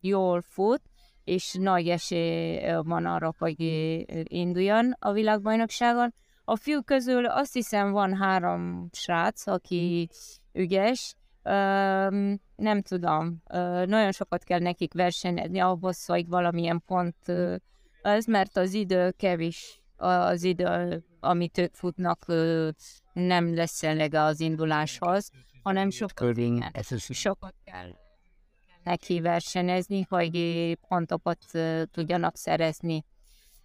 jól 0.00 0.40
fut, 0.40 0.82
és 1.24 1.54
nagy 1.58 1.88
esély 1.88 2.60
van 2.82 3.06
arra, 3.06 3.34
hogy 3.38 3.60
induljon 4.22 4.92
a 4.98 5.12
világbajnokságon. 5.12 6.14
A 6.44 6.56
fiú 6.56 6.82
közül 6.82 7.26
azt 7.26 7.52
hiszem 7.52 7.90
van 7.90 8.16
három 8.16 8.88
srác, 8.92 9.46
aki 9.46 10.08
ügyes, 10.52 11.14
Öm, 11.46 12.40
nem 12.56 12.82
tudom, 12.82 13.42
ö, 13.50 13.84
nagyon 13.86 14.12
sokat 14.12 14.44
kell 14.44 14.58
nekik 14.58 14.94
versenyezni 14.94 15.58
ahhoz, 15.58 16.04
hogy 16.04 16.28
valamilyen 16.28 16.82
pont 16.86 17.16
ö, 17.26 17.56
az, 18.04 18.26
mert 18.26 18.56
az 18.56 18.72
idő 18.72 19.10
kevés, 19.10 19.82
az 19.96 20.42
idő, 20.42 21.04
amit 21.20 21.58
ők 21.58 21.74
futnak, 21.74 22.26
nem 23.12 23.54
lesz 23.54 23.82
elege 23.82 24.22
az 24.22 24.40
induláshoz, 24.40 25.30
hanem 25.62 25.90
sokat, 25.90 26.36
igen, 26.36 26.72
sokat 27.12 27.54
kell 27.64 27.90
neki 28.82 29.20
versenyezni, 29.20 30.06
hogy 30.08 30.78
pontokat 30.88 31.38
tudjanak 31.90 32.36
szerezni. 32.36 33.04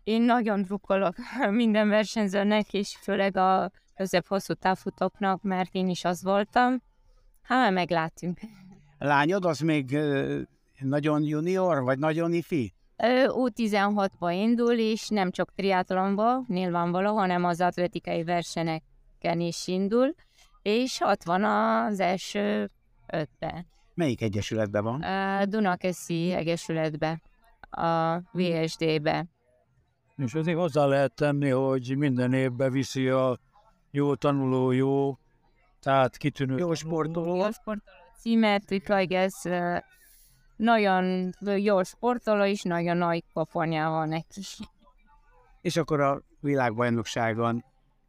Én 0.03 0.21
nagyon 0.21 0.61
drukkolok 0.61 1.15
minden 1.49 1.89
versenyzőnek, 1.89 2.73
és 2.73 2.97
főleg 3.01 3.37
a 3.37 3.71
közép-hosszú 3.95 4.53
távfutóknak, 4.53 5.41
mert 5.41 5.73
én 5.73 5.89
is 5.89 6.05
az 6.05 6.23
voltam. 6.23 6.81
Hát 7.41 7.71
meglátunk. 7.71 8.39
lányod, 8.97 9.45
az 9.45 9.59
még 9.59 9.97
nagyon 10.79 11.23
junior, 11.23 11.83
vagy 11.83 11.99
nagyon 11.99 12.33
ifi? 12.33 12.73
Ő 13.03 13.27
U16-ba 13.29 14.31
indul, 14.33 14.73
és 14.73 15.07
nem 15.07 15.31
csak 15.31 15.53
triatlonba, 15.55 16.43
nyilvánvaló, 16.47 17.15
hanem 17.15 17.43
az 17.43 17.61
atletikai 17.61 18.23
versenyeken 18.23 19.39
is 19.39 19.67
indul, 19.67 20.13
és 20.61 20.99
ott 21.03 21.23
van 21.23 21.43
az 21.43 21.99
első 21.99 22.71
ötben. 23.07 23.65
Melyik 23.93 24.21
egyesületben 24.21 24.83
van? 24.83 25.01
A 25.01 25.45
Dunakeszi 25.45 26.31
Egyesületbe, 26.31 27.21
a 27.69 28.17
VSD-be. 28.31 29.25
és 30.17 30.33
azért 30.33 30.57
hozzá 30.57 30.85
lehet 30.85 31.13
tenni, 31.13 31.49
hogy 31.49 31.97
minden 31.97 32.33
évben 32.33 32.71
viszi 32.71 33.07
a 33.07 33.37
jó 33.91 34.15
tanuló, 34.15 34.71
jó, 34.71 35.17
tehát 35.79 36.17
kitűnő 36.17 36.57
Jó 36.57 36.73
sportoló. 36.73 37.35
Jó 37.35 37.51
sportoló 37.51 37.97
címet, 38.19 38.71
ö, 39.43 39.77
nagyon 40.59 41.33
jó 41.57 41.83
sportoló, 41.83 42.43
és 42.43 42.61
nagyon 42.61 42.97
nagy 42.97 43.23
pofonja 43.33 43.89
van 43.89 44.07
neki. 44.07 44.41
és 45.61 45.77
akkor 45.77 45.99
a 45.99 46.21
világbajnokságon 46.39 47.63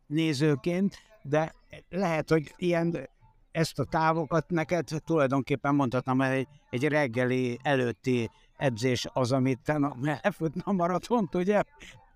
nézőként, 0.06 0.96
de 1.22 1.54
lehet, 1.88 2.30
hogy 2.30 2.54
ilyen 2.56 3.08
ezt 3.52 3.78
a 3.78 3.84
távokat 3.84 4.50
neked 4.50 4.88
tulajdonképpen 5.04 5.74
mondhatnám, 5.74 6.18
hogy 6.18 6.26
egy, 6.26 6.48
egy 6.70 6.88
reggeli 6.88 7.58
előtti 7.62 8.30
edzés 8.56 9.06
az, 9.12 9.32
amit 9.32 9.60
te 9.64 9.78
na- 9.78 9.96
elfutna 10.20 10.62
a 10.64 10.72
maratont, 10.72 11.34
ugye? 11.34 11.62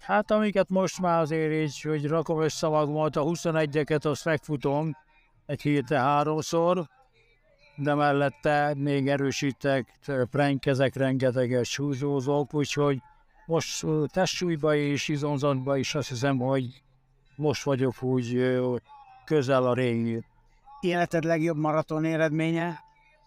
Hát 0.01 0.31
amiket 0.31 0.68
most 0.68 1.01
már 1.01 1.20
azért 1.20 1.53
így, 1.53 1.81
hogy 1.81 2.07
rakom 2.07 2.40
össze 2.40 2.68
magamat, 2.68 3.16
a 3.16 3.23
21-eket 3.23 4.05
azt 4.05 4.25
megfutom 4.25 4.97
egy 5.47 5.62
hétre 5.62 5.99
háromszor, 5.99 6.88
de 7.77 7.95
mellette 7.95 8.75
még 8.77 9.09
erősítek, 9.09 9.99
prenkezek, 10.31 10.95
rengeteget 10.95 11.65
súlyzózok, 11.65 12.55
úgyhogy 12.55 12.99
most 13.47 13.87
testsúlyba 14.07 14.75
és 14.75 15.09
izomzatba 15.09 15.77
is 15.77 15.95
azt 15.95 16.09
hiszem, 16.09 16.39
hogy 16.39 16.83
most 17.37 17.63
vagyok 17.63 18.03
úgy 18.03 18.59
közel 19.25 19.67
a 19.67 19.75
régi. 19.75 20.25
Életed 20.81 21.25
legjobb 21.25 21.57
maraton 21.57 22.05
eredménye? 22.05 22.81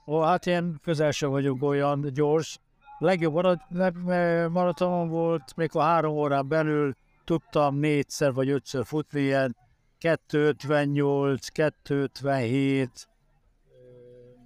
Ó, 0.06 0.20
hát 0.22 0.48
én 0.48 0.80
közel 0.84 1.12
sem 1.12 1.30
vagyok 1.30 1.64
olyan 1.64 2.10
gyors. 2.14 2.60
Legjobb 2.98 3.34
marat, 3.34 3.62
le- 3.70 4.48
maratonom 4.48 5.10
volt, 5.10 5.56
mikor 5.56 5.82
három 5.82 6.16
órán 6.16 6.48
belül 6.48 6.96
tudtam 7.24 7.76
négyszer 7.76 8.34
vagy 8.34 8.50
ötször 8.50 8.86
futni, 8.86 9.22
ilyen 9.22 9.56
258, 9.98 11.48
257, 11.48 13.08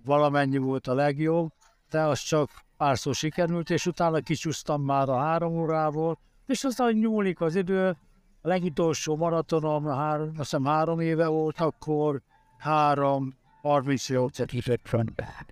valamennyi 0.05 0.57
volt 0.57 0.87
a 0.87 0.93
legjobb, 0.93 1.51
de 1.89 2.01
az 2.01 2.19
csak 2.19 2.49
párszor 2.77 3.15
sikerült, 3.15 3.69
és 3.69 3.85
utána 3.85 4.19
kicsúsztam 4.19 4.81
már 4.81 5.09
a 5.09 5.17
három 5.17 5.53
órából, 5.53 6.19
és 6.45 6.63
aztán 6.63 6.93
nyúlik 6.93 7.41
az 7.41 7.55
idő, 7.55 7.97
a 8.41 8.47
legutolsó 8.47 9.15
maratonom, 9.15 9.85
három, 9.85 10.27
azt 10.27 10.37
hiszem 10.37 10.65
három 10.65 10.99
éve 10.99 11.27
volt, 11.27 11.59
akkor 11.59 12.21
három 12.57 13.37
38-et 13.63 14.47
hívett 14.51 14.87
frontbe. 14.87 15.45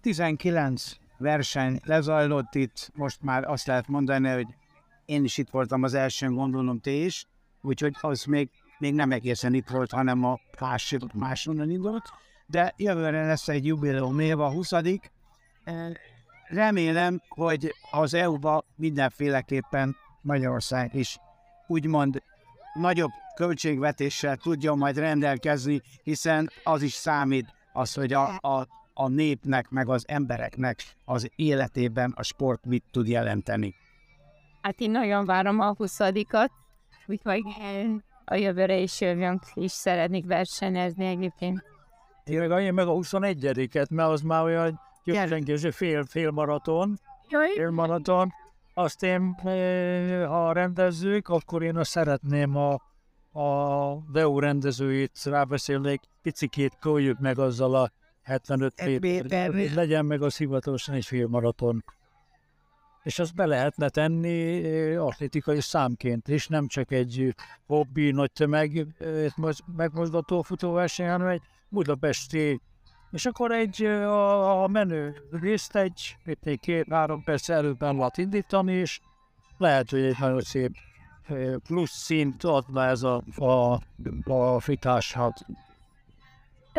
19 0.00 0.96
verseny 1.18 1.80
lezajlott 1.84 2.54
itt, 2.54 2.90
most 2.94 3.22
már 3.22 3.44
azt 3.44 3.66
lehet 3.66 3.88
mondani, 3.88 4.28
hogy 4.28 4.46
én 5.04 5.24
is 5.24 5.38
itt 5.38 5.50
voltam 5.50 5.82
az 5.82 5.94
elsőn, 5.94 6.34
gondolom 6.34 6.80
te 6.80 6.90
is, 6.90 7.26
úgyhogy 7.60 7.96
az 8.00 8.24
még, 8.24 8.50
még 8.78 8.94
nem 8.94 9.12
egészen 9.12 9.54
itt 9.54 9.68
volt, 9.68 9.90
hanem 9.90 10.24
a 10.24 10.38
másik, 10.60 11.12
máshonnan 11.12 11.70
indult, 11.70 12.10
de 12.50 12.72
jövőre 12.76 13.26
lesz 13.26 13.48
egy 13.48 13.66
jubileum 13.66 14.18
év, 14.18 14.40
a 14.40 14.50
20 14.50 14.72
Eh, 14.72 15.92
Remélem, 16.48 17.20
hogy 17.28 17.74
az 17.90 18.14
EU-ba 18.14 18.64
mindenféleképpen 18.76 19.96
Magyarország 20.20 20.94
is 20.94 21.18
úgymond 21.66 22.22
nagyobb 22.74 23.10
költségvetéssel 23.34 24.36
tudjon 24.36 24.78
majd 24.78 24.98
rendelkezni, 24.98 25.82
hiszen 26.02 26.50
az 26.64 26.82
is 26.82 26.92
számít 26.92 27.54
az, 27.72 27.94
hogy 27.94 28.12
a, 28.12 28.38
a, 28.40 28.66
a 28.94 29.08
népnek, 29.08 29.68
meg 29.68 29.88
az 29.88 30.04
embereknek 30.08 30.82
az 31.04 31.30
életében 31.36 32.12
a 32.16 32.22
sport 32.22 32.64
mit 32.64 32.84
tud 32.90 33.08
jelenteni. 33.08 33.74
Hát 34.62 34.80
én 34.80 34.90
nagyon 34.90 35.24
várom 35.24 35.60
a 35.60 35.74
20-at, 35.74 36.48
úgyhogy 37.06 37.42
eh, 37.60 37.84
a 38.24 38.34
jövőre 38.34 38.76
is 38.76 39.00
jövünk, 39.00 39.42
és 39.54 39.70
szeretnék 39.70 40.26
versenyezni 40.26 41.06
egyébként. 41.06 41.62
Én 42.28 42.48
meg, 42.48 42.62
én 42.62 42.74
meg 42.74 42.86
a 42.86 42.92
21-et, 42.92 43.90
mert 43.90 44.10
az 44.10 44.20
már 44.20 44.42
olyan 44.42 44.80
győző 45.44 45.70
fél, 45.70 46.04
fél 46.04 46.30
maraton, 46.30 46.98
fél 47.54 47.70
maraton. 47.70 48.32
Azt 48.74 49.02
én, 49.02 49.34
eh, 49.44 50.26
ha 50.28 50.52
rendezzük, 50.52 51.28
akkor 51.28 51.62
én 51.62 51.76
azt 51.76 51.90
szeretném 51.90 52.56
a, 52.56 52.72
a 53.40 53.94
Deo 54.12 54.38
rendezőit 54.38 55.20
rábeszélnék, 55.24 56.00
picikét 56.22 56.76
kölljük 56.80 57.18
meg 57.18 57.38
azzal 57.38 57.74
a 57.74 57.92
75 58.22 59.00
méter, 59.00 59.50
legyen 59.74 60.04
meg 60.04 60.22
az 60.22 60.36
hivatalosan 60.36 60.94
egy 60.94 61.04
fél 61.04 61.26
maraton. 61.26 61.84
És 63.08 63.18
azt 63.18 63.34
be 63.34 63.46
lehetne 63.46 63.88
tenni 63.88 64.94
atlétikai 64.94 65.60
számként, 65.60 66.28
és 66.28 66.46
nem 66.46 66.66
csak 66.66 66.90
egy 66.92 67.34
hobbi, 67.66 68.10
nagy 68.10 68.32
tömeg 68.32 68.86
megmozgató 69.76 70.42
futóverseny, 70.42 71.08
hanem 71.08 71.26
egy 71.26 71.42
budapesti 71.68 72.60
és 73.10 73.26
akkor 73.26 73.52
egy 73.52 73.84
a, 73.84 74.62
a 74.62 74.66
menő 74.66 75.16
részt 75.30 75.76
egy, 75.76 76.16
egy 76.42 76.60
két-három 76.60 77.24
perc 77.24 77.48
előbb 77.48 77.82
el 77.82 77.92
lehet 77.92 78.18
indítani, 78.18 78.72
és 78.72 79.00
lehet, 79.58 79.90
hogy 79.90 80.02
egy 80.02 80.18
nagyon 80.18 80.40
szép 80.40 80.76
plusz 81.62 81.90
szint 81.90 82.44
adna 82.44 82.84
ez 82.84 83.02
a, 83.02 83.22
a, 83.36 83.80
a 84.32 84.60
fitáshat. 84.60 85.46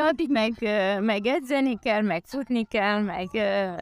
Addig 0.02 0.30
meg, 0.30 0.54
meg 1.02 1.26
edzeni 1.26 1.80
kell, 1.80 2.02
meg 2.02 2.24
futni 2.26 2.66
kell, 2.66 3.02
meg, 3.02 3.28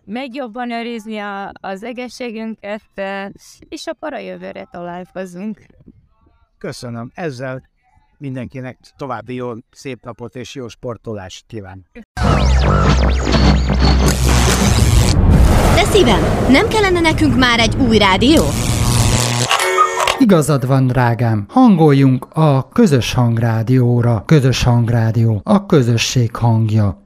meg 0.06 0.36
jobban 0.36 0.72
őrizni 0.72 1.18
a, 1.18 1.52
az 1.62 1.84
egészségünket, 1.84 2.82
és 3.70 3.86
akkor 3.86 4.14
a 4.14 4.18
jövőre 4.18 4.68
találkozunk. 4.72 5.66
Köszönöm. 6.58 7.12
Ezzel 7.14 7.70
mindenkinek 8.18 8.78
további 8.98 9.34
jó, 9.34 9.52
szép 9.72 10.04
napot 10.04 10.36
és 10.36 10.56
jó 10.56 10.68
sportolást 10.68 11.46
kívánok. 11.48 11.86
De 15.76 15.84
szívem, 15.84 16.22
nem 16.50 16.68
kellene 16.68 17.00
nekünk 17.00 17.36
már 17.36 17.60
egy 17.60 17.76
új 17.76 17.98
rádió? 17.98 18.44
Igazad 20.20 20.68
van, 20.68 20.88
drágám. 20.88 21.46
Hangoljunk 21.50 22.28
a 22.34 22.68
közös 22.68 23.14
hangrádióra. 23.14 24.24
Közös 24.26 24.64
hangrádió, 24.64 25.42
a 25.44 25.66
közösség 25.66 26.36
hangja. 26.36 27.06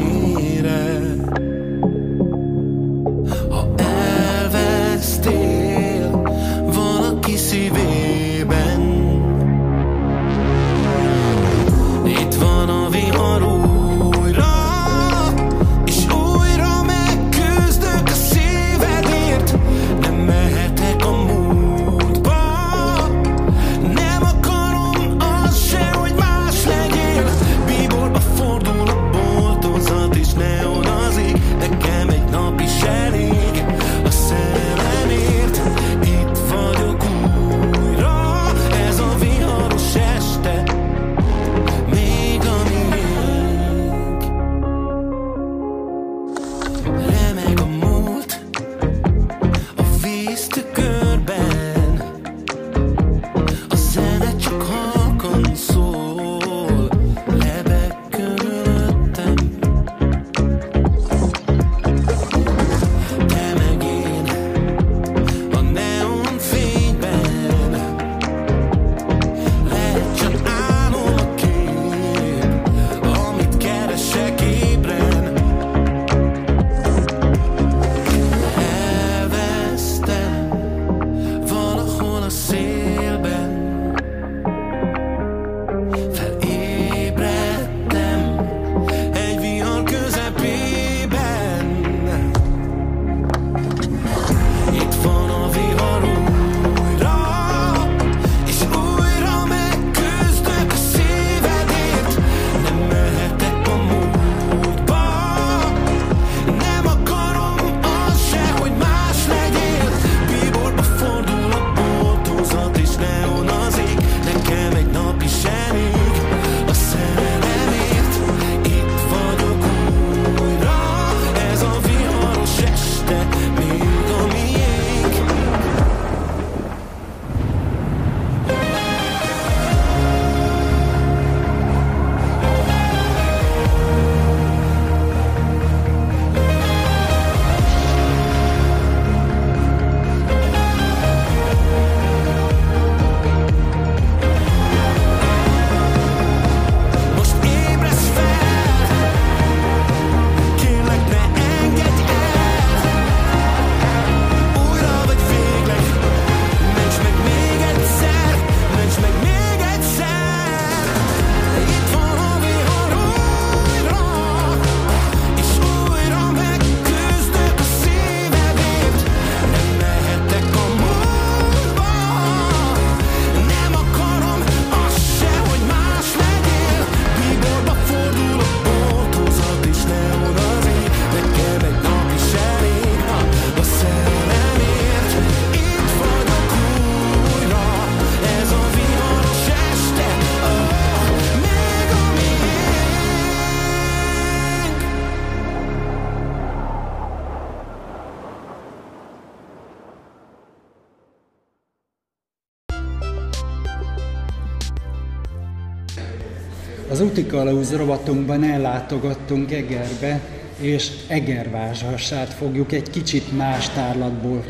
Az 207.11 207.17
úti 207.17 207.27
kalauz 207.27 207.75
rovatunkban 207.75 208.43
ellátogattunk 208.43 209.51
Egerbe, 209.51 210.19
és 210.59 210.91
Egervázsasát 211.07 212.33
fogjuk 212.33 212.71
egy 212.71 212.89
kicsit 212.89 213.37
más 213.37 213.69
tárlatból 213.69 214.43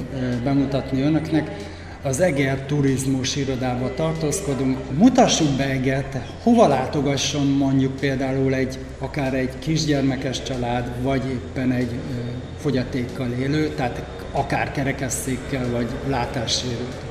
bemutatni 0.43 1.01
önöknek. 1.01 1.51
Az 2.03 2.19
Eger 2.19 2.65
Turizmus 2.65 3.35
irodába 3.35 3.93
tartózkodunk. 3.93 4.77
Mutassuk 4.97 5.47
be 5.57 5.63
Egert, 5.63 6.17
hova 6.43 6.67
látogasson 6.67 7.47
mondjuk 7.47 7.95
például 7.95 8.53
egy, 8.53 8.79
akár 8.99 9.33
egy 9.33 9.59
kisgyermekes 9.59 10.43
család, 10.43 10.91
vagy 11.01 11.21
éppen 11.25 11.71
egy 11.71 11.91
fogyatékkal 12.59 13.31
élő, 13.39 13.69
tehát 13.75 14.03
akár 14.31 14.71
kerekesszékkel, 14.71 15.71
vagy 15.71 15.87
látássérült. 16.07 17.10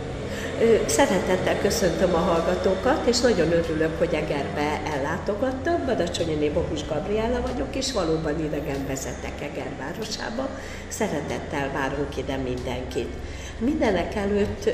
Szeretettel 0.87 1.59
köszöntöm 1.61 2.15
a 2.15 2.19
hallgatókat, 2.19 3.07
és 3.07 3.21
nagyon 3.21 3.53
örülök, 3.53 3.99
hogy 3.99 4.15
Egerbe 4.15 4.81
ellátogattam. 4.95 5.87
Badacsonyi 5.87 6.51
Bogus 6.51 6.87
Gabriella 6.87 7.41
vagyok, 7.41 7.77
és 7.77 7.93
valóban 7.93 8.45
idegen 8.45 8.87
vezetek 8.87 9.43
Eger 9.43 9.71
városába. 9.79 10.49
Szeretettel 10.89 11.71
várunk 11.73 12.17
ide 12.17 12.37
mindenkit. 12.37 13.13
Mindenek 13.59 14.15
előtt, 14.15 14.71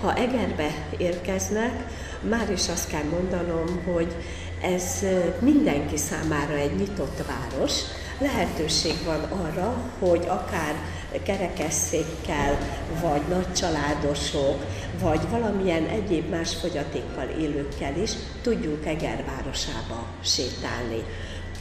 ha 0.00 0.14
Egerbe 0.14 0.68
érkeznek, 0.96 1.84
már 2.20 2.50
is 2.50 2.68
azt 2.68 2.88
kell 2.88 3.04
mondanom, 3.10 3.82
hogy 3.92 4.16
ez 4.62 5.04
mindenki 5.38 5.96
számára 5.96 6.54
egy 6.54 6.74
nyitott 6.76 7.22
város. 7.26 7.72
Lehetőség 8.18 8.94
van 9.04 9.20
arra, 9.20 9.74
hogy 9.98 10.24
akár 10.28 10.74
kerekesszékkel, 11.22 12.58
vagy 13.00 13.22
nagycsaládosok, 13.28 14.66
vagy 15.00 15.20
valamilyen 15.30 15.86
egyéb 15.86 16.28
más 16.28 16.54
fogyatékkal 16.54 17.28
élőkkel 17.40 17.96
is 18.02 18.10
tudjunk 18.42 18.86
Eger 18.86 19.24
városába 19.24 20.06
sétálni. 20.24 21.04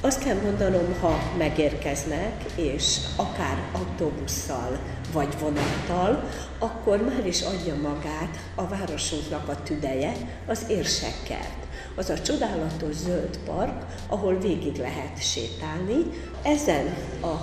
Azt 0.04 0.24
kell 0.24 0.36
mondanom, 0.44 0.96
ha 1.02 1.20
megérkeznek, 1.38 2.44
és 2.56 2.98
akár 3.16 3.58
autóbusszal 3.72 4.80
vagy 5.14 5.40
vonattal, 5.40 6.30
akkor 6.60 7.02
már 7.02 7.28
is 7.28 7.42
adja 7.42 7.76
magát 7.76 8.40
a 8.56 8.68
városunknak 8.68 9.48
a 9.48 9.64
tüdeje, 9.64 10.14
az 10.48 10.66
érsekkert. 10.68 11.68
Az 11.96 12.10
a 12.10 12.22
csodálatos 12.22 12.96
zöld 12.96 13.40
park, 13.46 13.86
ahol 14.08 14.38
végig 14.38 14.76
lehet 14.76 15.24
sétálni. 15.24 15.98
Ezen 16.44 16.96
a 17.22 17.36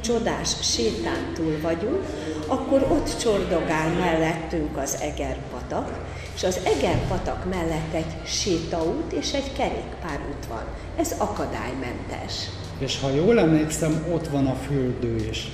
csodás 0.00 0.56
sétán 0.60 1.32
túl 1.34 1.60
vagyunk, 1.62 2.04
akkor 2.46 2.82
ott 2.90 3.16
csordogál 3.20 3.88
mellettünk 3.98 4.76
az 4.76 4.98
Egerpatak, 5.00 6.04
és 6.34 6.44
az 6.44 6.60
Egerpatak 6.64 7.48
mellett 7.50 7.94
egy 7.94 8.26
sétaút 8.26 9.12
és 9.12 9.32
egy 9.32 9.52
kerékpárút 9.52 10.46
van. 10.48 10.64
Ez 10.96 11.14
akadálymentes. 11.18 12.32
És 12.78 13.00
ha 13.00 13.10
jól 13.10 13.38
emlékszem, 13.38 14.06
ott 14.12 14.28
van 14.28 14.46
a 14.46 14.54
fürdő 14.54 15.16
is. 15.30 15.48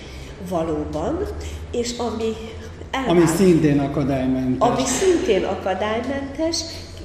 Valóban, 0.48 1.18
és 1.70 1.98
ami 1.98 2.32
elvált, 2.90 3.18
ami 3.18 3.26
szintén 3.26 3.78
akadálymentes. 3.78 4.68
Ami 4.68 4.86
szintén 4.86 5.44
akadálymentes, 5.44 6.60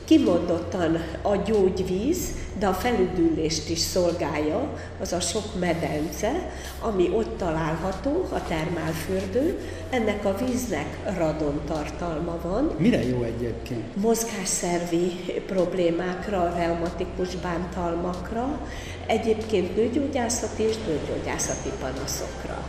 kimondottan 0.06 0.98
a 1.22 1.36
gyógyvíz, 1.36 2.32
de 2.60 2.68
a 2.68 2.74
felüdülést 2.74 3.70
is 3.70 3.80
szolgálja, 3.80 4.74
az 5.02 5.14
a 5.14 5.20
sok 5.20 5.60
medence, 5.60 6.52
ami 6.82 7.10
ott 7.14 7.38
található, 7.38 8.28
a 8.32 8.44
termálfürdő. 8.48 9.60
Ennek 9.90 10.26
a 10.26 10.36
víznek 10.46 10.98
radon 11.18 11.62
tartalma 11.66 12.38
van. 12.42 12.72
Mire 12.78 13.08
jó 13.08 13.24
egyébként? 13.24 13.96
Mozgásszervi 13.96 15.12
problémákra, 15.46 16.54
reumatikus 16.58 17.36
bántalmakra, 17.36 18.60
egyébként 19.08 19.76
nőgyógyászati 19.76 20.64
és 20.64 20.76
nőgyógyászati 20.88 21.70
panaszokra. 21.80 22.67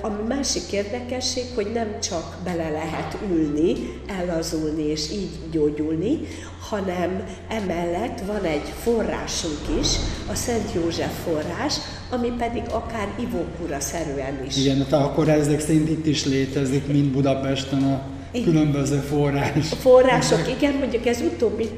A 0.00 0.08
másik 0.28 0.72
érdekesség, 0.72 1.44
hogy 1.54 1.70
nem 1.74 2.00
csak 2.00 2.36
bele 2.44 2.70
lehet 2.70 3.16
ülni, 3.30 3.72
ellazulni 4.20 4.82
és 4.82 5.10
így 5.12 5.30
gyógyulni, 5.50 6.20
hanem 6.68 7.24
emellett 7.48 8.20
van 8.26 8.44
egy 8.44 8.72
forrásunk 8.82 9.60
is, 9.80 9.88
a 10.30 10.34
Szent 10.34 10.72
József 10.74 11.24
forrás, 11.24 11.74
ami 12.10 12.32
pedig 12.38 12.62
akár 12.70 13.08
ivókura 13.20 13.80
szerűen 13.80 14.44
is. 14.46 14.56
Igen, 14.56 14.86
tehát 14.88 15.06
akkor 15.06 15.28
ezek 15.28 15.60
szerint 15.60 15.88
itt 15.88 16.06
is 16.06 16.24
létezik, 16.24 16.86
mint 16.86 17.12
Budapesten 17.12 17.82
a 17.82 18.02
különböző 18.44 18.96
forrás. 18.98 19.68
Források, 19.80 20.48
igen, 20.56 20.74
mondjuk 20.74 21.06
ez 21.06 21.20
utóbbi 21.20 21.68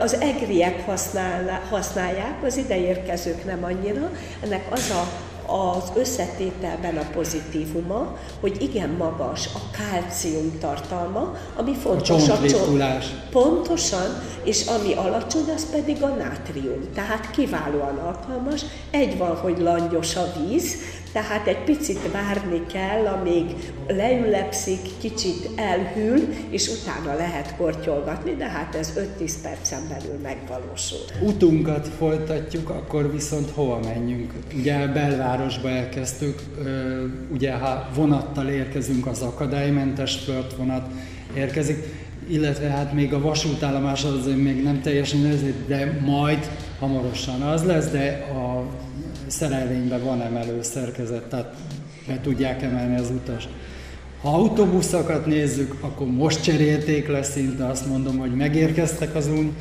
az 0.00 0.14
egriek 0.20 0.84
használják, 1.70 2.44
az 2.44 2.56
ideérkezők 2.56 3.44
nem 3.44 3.64
annyira. 3.64 4.10
Ennek 4.42 4.66
az 4.70 4.90
a 4.90 5.08
az 5.48 5.92
összetételben 5.94 6.96
a 6.96 7.06
pozitívuma, 7.12 8.16
hogy 8.40 8.62
igen 8.62 8.90
magas 8.90 9.46
a 9.54 9.60
kálcium 9.70 10.58
tartalma, 10.60 11.36
ami 11.56 11.74
fontos 11.74 12.28
a, 12.28 12.32
a 12.32 12.38
Pontosan, 13.30 14.22
és 14.44 14.66
ami 14.66 14.94
alacsony, 14.94 15.50
az 15.54 15.70
pedig 15.70 16.02
a 16.02 16.08
nátrium. 16.08 16.80
Tehát 16.94 17.30
kiválóan 17.30 17.98
alkalmas. 17.98 18.60
Egy 18.90 19.18
van, 19.18 19.36
hogy 19.36 19.58
langyos 19.58 20.16
a 20.16 20.32
víz, 20.38 20.74
tehát 21.18 21.46
egy 21.46 21.64
picit 21.64 22.10
várni 22.12 22.66
kell, 22.72 23.06
amíg 23.06 23.44
leülepszik, 23.86 24.80
kicsit 25.00 25.50
elhűl, 25.56 26.20
és 26.50 26.68
utána 26.68 27.16
lehet 27.16 27.56
kortyolgatni, 27.56 28.34
de 28.34 28.48
hát 28.48 28.74
ez 28.74 28.92
5-10 29.20 29.32
percen 29.42 29.80
belül 29.88 30.20
megvalósul. 30.22 30.98
Utunkat 31.22 31.88
folytatjuk, 31.98 32.70
akkor 32.70 33.12
viszont 33.12 33.50
hova 33.50 33.78
menjünk? 33.84 34.32
Ugye 34.58 34.86
belvárosba 34.86 35.68
elkezdtük, 35.68 36.42
ugye 37.32 37.52
ha 37.52 37.88
vonattal 37.94 38.48
érkezünk, 38.48 39.06
az 39.06 39.22
akadálymentes 39.22 40.18
vonat 40.56 40.86
érkezik, 41.36 41.84
illetve 42.28 42.68
hát 42.68 42.92
még 42.92 43.14
a 43.14 43.20
vasútállomás 43.20 44.04
az 44.04 44.26
még 44.36 44.62
nem 44.62 44.80
teljesen 44.80 45.20
de 45.66 45.98
majd 46.04 46.50
hamarosan 46.78 47.40
az 47.40 47.64
lesz, 47.64 47.90
de 47.90 48.26
a 48.34 48.64
szerelvényben 49.28 50.04
van 50.04 50.22
emelő 50.22 50.62
szerkezet, 50.62 51.22
tehát 51.22 51.54
be 52.06 52.20
tudják 52.20 52.62
emelni 52.62 52.98
az 52.98 53.10
utas. 53.10 53.48
Ha 54.22 54.28
autóbuszokat 54.28 55.26
nézzük, 55.26 55.74
akkor 55.80 56.06
most 56.06 56.42
cserélték 56.42 57.08
le 57.08 57.22
szinte, 57.22 57.66
azt 57.66 57.86
mondom, 57.86 58.18
hogy 58.18 58.34
megérkeztek 58.34 59.14
az 59.14 59.30
új, 59.30 59.52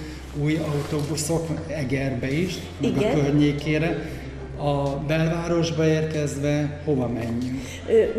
új 0.41 0.55
autóbuszok 0.55 1.47
Egerbe 1.67 2.31
is, 2.31 2.57
meg 2.81 2.89
Igen. 2.89 3.11
a 3.11 3.21
környékére. 3.21 4.09
A 4.57 4.89
belvárosba 5.07 5.85
érkezve 5.85 6.81
hova 6.85 7.07
menjünk? 7.07 7.61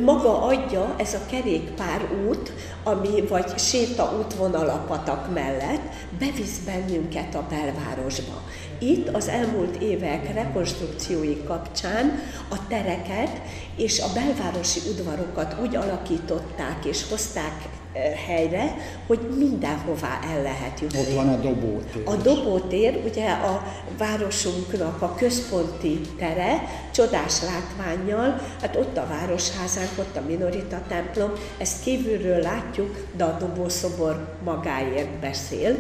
Maga 0.05 0.43
adja 0.43 0.95
ez 0.99 1.15
a 1.15 1.31
kerékpár 1.31 2.01
út, 2.29 2.53
ami 2.85 3.27
vagy 3.29 3.59
séta 3.59 4.15
útvonal 4.19 4.69
a 4.69 4.85
patak 4.89 5.35
mellett, 5.35 5.83
bevisz 6.19 6.59
bennünket 6.67 7.35
a 7.35 7.47
belvárosba. 7.51 8.43
Itt 8.79 9.09
az 9.09 9.29
elmúlt 9.29 9.83
évek 9.83 10.35
rekonstrukciói 10.35 11.43
kapcsán 11.45 12.23
a 12.49 12.67
tereket 12.69 13.41
és 13.77 14.01
a 14.01 14.13
belvárosi 14.15 14.81
udvarokat 14.91 15.57
úgy 15.63 15.77
alakították 15.77 16.85
és 16.85 17.09
hozták 17.09 17.69
eh, 17.93 18.03
helyre, 18.27 18.77
hogy 19.07 19.19
mindenhová 19.39 20.19
el 20.35 20.43
lehet 20.43 20.81
jutni. 20.81 20.99
Ott 20.99 21.15
van 21.15 21.29
a 21.29 21.37
dobótér. 21.37 22.03
A 22.05 22.15
dobótér, 22.15 23.03
ugye 23.05 23.31
a 23.31 23.63
városunknak 23.99 25.03
a 25.03 25.15
központi 25.15 26.01
tere, 26.19 26.63
csodás 26.93 27.35
látványjal, 27.43 28.41
hát 28.61 28.77
ott 28.77 28.97
a 28.97 29.07
városházánk, 29.09 29.91
ott 29.99 30.17
a 30.17 30.23
Minorita 30.27 30.83
templom, 30.89 31.33
ezt 31.59 31.83
kívülről 31.83 32.41
látjuk, 32.41 33.07
de 33.17 33.25
a 33.25 33.37
dobószobor 33.39 34.37
magáért 34.45 35.11
beszél 35.21 35.77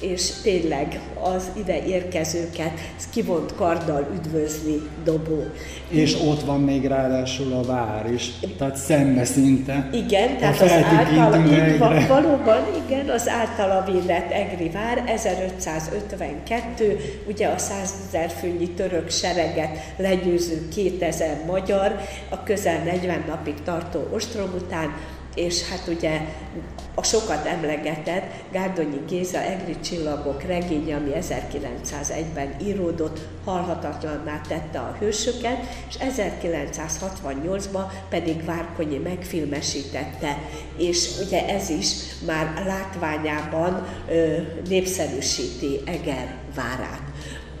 és 0.00 0.30
tényleg 0.42 1.00
az 1.34 1.50
ide 1.56 1.84
érkezőket 1.84 2.72
kivont 3.10 3.54
karddal 3.54 4.08
üdvözli 4.14 4.80
Dobó. 5.04 5.44
És 5.88 6.16
ott 6.20 6.42
van 6.42 6.60
még 6.60 6.86
ráadásul 6.86 7.52
a 7.52 7.62
vár 7.62 8.10
is, 8.12 8.30
tehát 8.58 8.76
szembe 8.76 9.24
szinte. 9.24 9.88
Igen, 9.92 10.36
tehát 10.36 10.60
az 10.60 10.70
általa, 10.70 11.30
van, 11.78 12.06
valóban 12.06 12.60
igen, 12.86 13.08
az 13.08 13.28
általa 13.28 13.84
védett 13.92 14.30
Egri 14.30 14.68
vár 14.68 15.02
1552, 15.06 16.98
ugye 17.28 17.46
a 17.46 17.58
100 17.58 17.94
ezer 18.08 18.30
főnyi 18.30 18.70
török 18.70 19.10
sereget 19.10 19.78
legyőző 19.96 20.68
2000 20.74 21.44
magyar, 21.46 22.00
a 22.28 22.42
közel 22.42 22.82
40 22.84 23.24
napig 23.28 23.54
tartó 23.64 24.08
ostrom 24.12 24.50
után 24.64 24.94
és 25.34 25.68
hát 25.68 25.86
ugye 25.88 26.20
a 26.94 27.02
sokat 27.02 27.46
emlegetett 27.46 28.32
Gárdonyi 28.52 29.00
Géza 29.08 29.42
Egri 29.42 29.80
csillagok 29.80 30.42
regénye, 30.42 30.96
ami 30.96 31.10
1901-ben 31.20 32.54
íródott, 32.62 33.20
halhatatlanná 33.44 34.40
tette 34.48 34.78
a 34.78 34.96
hősöket, 34.98 35.58
és 35.88 35.96
1968-ban 36.18 37.84
pedig 38.08 38.44
Várkonyi 38.44 38.98
megfilmesítette, 38.98 40.38
és 40.76 41.08
ugye 41.24 41.48
ez 41.48 41.68
is 41.68 41.92
már 42.26 42.62
látványában 42.66 43.86
ö, 44.08 44.36
népszerűsíti 44.68 45.80
Eger 45.86 46.34
várát. 46.54 47.02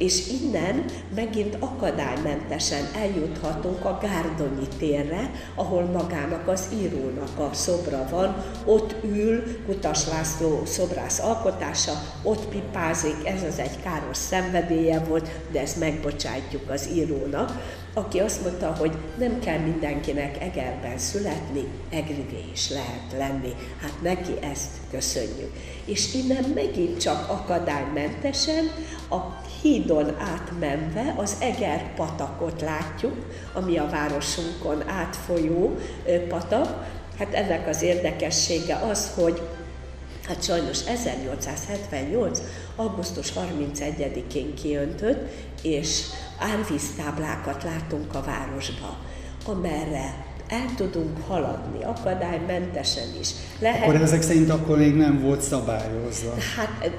És 0.00 0.28
innen 0.42 0.84
megint 1.14 1.56
akadálymentesen 1.58 2.88
eljuthatunk 2.94 3.84
a 3.84 3.98
Gárdonyi 4.02 4.68
térre, 4.78 5.30
ahol 5.54 5.82
magának 5.82 6.48
az 6.48 6.68
írónak 6.82 7.38
a 7.38 7.50
szobra 7.52 8.06
van, 8.10 8.44
ott 8.64 8.94
ül 9.04 9.64
Kutas 9.66 10.08
László 10.08 10.62
szobrász 10.64 11.18
alkotása, 11.18 11.92
ott 12.22 12.48
pipázik, 12.48 13.16
ez 13.24 13.42
az 13.42 13.58
egy 13.58 13.82
káros 13.82 14.16
szenvedélye 14.16 14.98
volt, 14.98 15.28
de 15.52 15.60
ezt 15.60 15.78
megbocsátjuk 15.78 16.70
az 16.70 16.88
írónak, 16.94 17.78
aki 17.94 18.18
azt 18.18 18.42
mondta, 18.42 18.74
hogy 18.78 18.92
nem 19.18 19.38
kell 19.38 19.58
mindenkinek 19.58 20.42
Egerben 20.42 20.98
születni, 20.98 21.64
egrivé 21.88 22.44
is 22.52 22.70
lehet 22.70 23.12
lenni. 23.18 23.54
Hát 23.82 24.02
neki 24.02 24.32
ezt 24.40 24.70
köszönjük. 24.90 25.52
És 25.84 26.14
innen 26.14 26.44
megint 26.54 27.00
csak 27.00 27.28
akadálymentesen 27.28 28.70
a 29.10 29.18
hídon 29.62 30.16
átmenve 30.18 31.14
az 31.16 31.36
Eger 31.40 31.94
patakot 31.94 32.60
látjuk, 32.60 33.16
ami 33.52 33.78
a 33.78 33.88
városunkon 33.90 34.88
átfolyó 34.88 35.76
patak. 36.28 36.86
Hát 37.18 37.34
ennek 37.34 37.68
az 37.68 37.82
érdekessége 37.82 38.76
az, 38.76 39.10
hogy 39.14 39.40
Hát 40.26 40.42
sajnos 40.44 40.86
1878. 40.86 42.40
augusztus 42.76 43.32
31-én 43.32 44.54
kiöntött, 44.54 45.30
és 45.62 46.02
árvíztáblákat 46.40 47.62
látunk 47.62 48.14
a 48.14 48.22
városba, 48.22 48.96
amerre 49.46 50.28
el 50.48 50.74
tudunk 50.76 51.26
haladni, 51.26 51.84
akadálymentesen 51.84 53.08
is. 53.20 53.28
Lehet... 53.58 53.82
Akkor 53.82 53.94
ezek 53.94 54.22
szerint 54.22 54.50
akkor 54.50 54.78
még 54.78 54.94
nem 54.94 55.20
volt 55.20 55.40
szabályozva. 55.40 56.34
Hát 56.56 56.90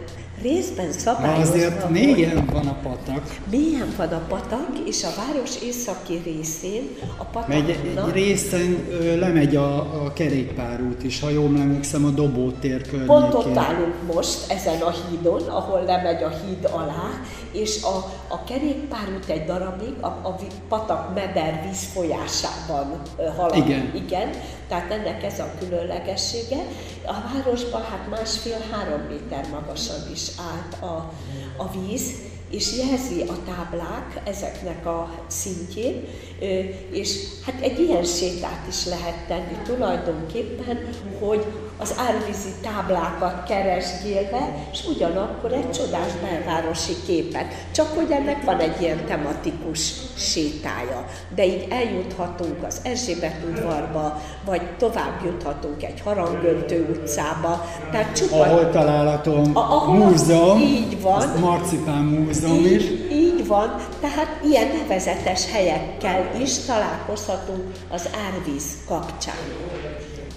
részben 0.42 0.92
szabályozva. 0.92 1.54
azért 1.54 1.90
mélyen 1.90 2.46
van 2.52 2.68
a 2.68 2.78
patak. 2.84 3.38
Mélyen 3.50 3.94
van 3.98 4.08
a 4.08 4.22
patak, 4.28 4.70
és 4.86 5.04
a 5.04 5.10
város 5.18 5.62
északi 5.62 6.22
részén 6.24 6.90
a 7.18 7.24
pataknak... 7.24 7.48
Megy, 7.48 7.70
egy 7.70 8.14
részen 8.14 8.88
ö, 8.90 9.20
lemegy 9.20 9.56
a, 9.56 9.76
a 10.06 10.14
kerékpárút 10.14 11.04
is, 11.04 11.20
ha 11.20 11.30
jól 11.30 11.58
emlékszem, 11.58 12.06
a 12.06 12.10
Dobótér 12.10 12.82
környékén. 12.82 13.06
Pont 13.06 13.34
ott 13.34 13.58
állunk 13.58 14.14
most, 14.14 14.52
ezen 14.52 14.82
a 14.82 14.94
hídon, 15.10 15.42
ahol 15.42 15.84
lemegy 15.84 16.24
a 16.24 16.30
híd 16.30 16.70
alá, 16.72 17.10
és 17.52 17.84
a, 17.84 17.96
a 18.28 18.44
kerékpárút 18.44 19.30
egy 19.30 19.46
darabig 19.46 19.94
a, 20.00 20.08
a 20.08 20.36
patak 20.68 21.14
meder 21.14 21.64
vízfolyásában 21.68 23.02
halad. 23.38 23.56
Igen. 23.56 23.92
Igen. 23.96 24.30
Tehát 24.68 24.92
ennek 24.92 25.24
ez 25.24 25.40
a 25.40 25.52
különlegessége. 25.60 26.58
A 27.06 27.14
városban 27.34 27.82
hát 27.82 28.10
másfél-három 28.10 29.02
méter 29.10 29.46
magasan 29.52 30.00
is 30.14 30.28
állt 30.38 30.84
a, 30.84 31.14
a 31.58 31.72
víz, 31.72 32.14
és 32.50 32.78
jelzi 32.78 33.22
a 33.22 33.44
táblák 33.46 34.22
ezeknek 34.24 34.86
a 34.86 35.26
szintjén, 35.28 36.04
és 36.92 37.28
hát 37.46 37.62
egy 37.62 37.80
ilyen 37.80 38.04
sétát 38.04 38.68
is 38.68 38.86
lehet 38.86 39.28
tenni 39.28 39.58
tulajdonképpen, 39.64 40.90
hogy 41.20 41.46
az 41.82 41.94
árvízi 41.98 42.50
táblákat 42.62 43.44
keresgélve, 43.44 44.68
és 44.72 44.86
ugyanakkor 44.96 45.52
egy 45.52 45.72
csodás 45.72 46.12
belvárosi 46.22 46.94
képet. 47.06 47.46
Csak 47.72 47.88
hogy 47.96 48.12
ennek 48.12 48.44
van 48.44 48.60
egy 48.60 48.82
ilyen 48.82 49.06
tematikus 49.06 49.94
sétája. 50.16 51.06
De 51.36 51.46
így 51.46 51.68
eljuthatunk 51.70 52.64
az 52.64 52.82
Erzsébet 52.84 53.36
udvarba, 53.50 54.22
vagy 54.46 54.62
tovább 54.78 55.26
juthatunk 55.26 55.84
egy 55.84 56.02
harangöntő 56.02 56.88
utcába. 56.90 57.66
Tehát 57.92 58.16
csupa... 58.16 58.40
Ahol 58.40 58.70
található 58.70 59.44
a, 59.54 59.92
múzeum, 59.92 60.60
így 60.60 61.02
van. 61.02 61.28
Marcipán 61.40 62.04
múzeum 62.04 62.66
is. 62.66 62.84
Így 63.12 63.48
van, 63.48 63.76
tehát 64.02 64.40
ilyen 64.44 64.68
nevezetes 64.68 65.52
helyekkel 65.52 66.32
is 66.42 66.58
találkozhatunk 66.58 67.72
az 67.90 68.10
árvíz 68.28 68.66
kapcsán. 68.88 69.36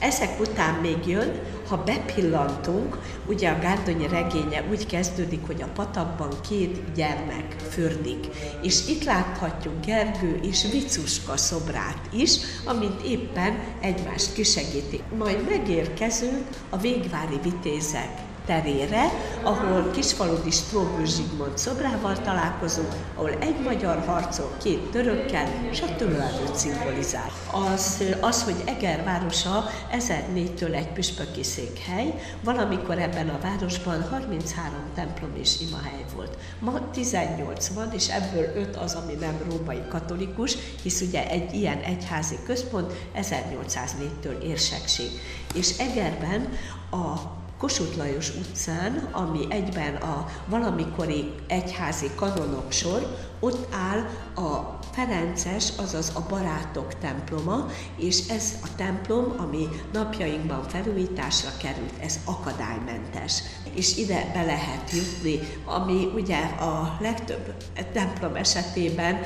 Ezek 0.04 0.40
után 0.40 0.74
még 0.74 1.06
jön, 1.06 1.40
ha 1.68 1.76
bepillantunk, 1.76 2.98
ugye 3.26 3.50
a 3.50 3.58
Gárdonyi 3.58 4.08
regénye 4.08 4.64
úgy 4.70 4.86
kezdődik, 4.86 5.46
hogy 5.46 5.62
a 5.62 5.72
patakban 5.74 6.28
két 6.48 6.92
gyermek 6.94 7.56
fürdik, 7.70 8.26
és 8.62 8.88
itt 8.88 9.04
láthatjuk 9.04 9.84
Gergő 9.84 10.38
és 10.42 10.66
Vicuska 10.72 11.36
szobrát 11.36 12.08
is, 12.12 12.36
amint 12.64 13.02
éppen 13.02 13.58
egymást 13.80 14.32
kisegítik. 14.32 15.02
Majd 15.18 15.44
megérkezünk 15.48 16.48
a 16.70 16.76
végvári 16.76 17.38
vitézek 17.42 18.33
terére, 18.46 19.10
ahol 19.42 19.90
Kisfaludi 19.90 20.50
Stróbő 20.50 21.04
Zsigmond 21.04 21.58
szobrával 21.58 22.20
találkozunk, 22.20 22.92
ahol 23.14 23.30
egy 23.30 23.60
magyar 23.64 24.04
harcol 24.06 24.50
két 24.62 24.90
törökkel, 24.90 25.48
és 25.70 25.80
a 25.80 25.96
tőlelőt 25.96 26.54
szimbolizál. 26.54 27.30
Az, 27.52 28.02
az, 28.20 28.42
hogy 28.42 28.62
Eger 28.64 29.04
városa 29.04 29.64
1004-től 29.92 30.74
egy 30.74 30.88
püspöki 30.88 31.42
székhely, 31.42 32.14
valamikor 32.44 32.98
ebben 32.98 33.28
a 33.28 33.38
városban 33.42 34.02
33 34.10 34.72
templom 34.94 35.30
és 35.40 35.60
imahely 35.68 36.04
volt. 36.14 36.36
Ma 36.58 36.90
18 36.90 37.68
van, 37.68 37.92
és 37.92 38.08
ebből 38.08 38.52
5 38.56 38.76
az, 38.76 38.94
ami 38.94 39.12
nem 39.12 39.38
római 39.50 39.82
katolikus, 39.88 40.56
hisz 40.82 41.00
ugye 41.00 41.28
egy 41.28 41.54
ilyen 41.54 41.78
egyházi 41.78 42.38
központ 42.46 42.92
1804-től 43.16 44.42
érsekség. 44.42 45.10
És 45.54 45.78
Egerben 45.78 46.48
a 46.90 47.42
Kossuth 47.64 47.96
Lajos 47.96 48.30
utcán, 48.36 49.08
ami 49.12 49.46
egyben 49.48 49.94
a 49.94 50.26
valamikori 50.46 51.32
egyházi 51.46 52.10
kanonok 52.14 52.72
sor, 52.72 53.16
ott 53.40 53.74
áll 53.74 53.98
a 54.46 54.78
Ferences, 54.92 55.68
azaz 55.76 56.12
a 56.14 56.26
barátok 56.28 56.98
temploma, 56.98 57.66
és 57.96 58.28
ez 58.28 58.52
a 58.62 58.68
templom, 58.76 59.34
ami 59.36 59.68
napjainkban 59.92 60.62
felújításra 60.68 61.50
került, 61.60 61.92
ez 62.00 62.18
akadálymentes. 62.24 63.42
És 63.74 63.96
ide 63.96 64.30
be 64.34 64.44
lehet 64.44 64.90
jutni, 64.90 65.38
ami 65.64 66.10
ugye 66.14 66.38
a 66.42 66.96
legtöbb 67.00 67.54
templom 67.92 68.34
esetében 68.34 69.18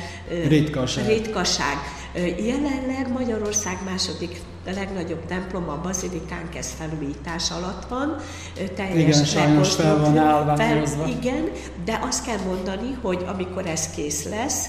ritkaság. 0.49 1.07
ritkaság. 1.07 1.77
Jelenleg 2.39 3.13
Magyarország 3.13 3.79
második 3.85 4.41
a 4.69 4.73
legnagyobb 4.73 5.27
templom, 5.27 5.69
a 5.69 5.81
bazilikánk, 5.83 6.55
ez 6.57 6.75
felújítás 6.79 7.51
alatt 7.51 7.89
van. 7.89 8.17
Teljes 8.75 8.97
igen, 8.97 9.25
sajnos 9.25 9.75
fel 9.75 9.99
van 9.99 10.19
állványozva. 10.19 11.03
Fel, 11.03 11.09
igen, 11.09 11.51
de 11.85 12.01
azt 12.03 12.25
kell 12.25 12.39
mondani, 12.47 12.99
hogy 13.03 13.25
amikor 13.29 13.67
ez 13.67 13.91
kész 13.91 14.29
lesz, 14.29 14.67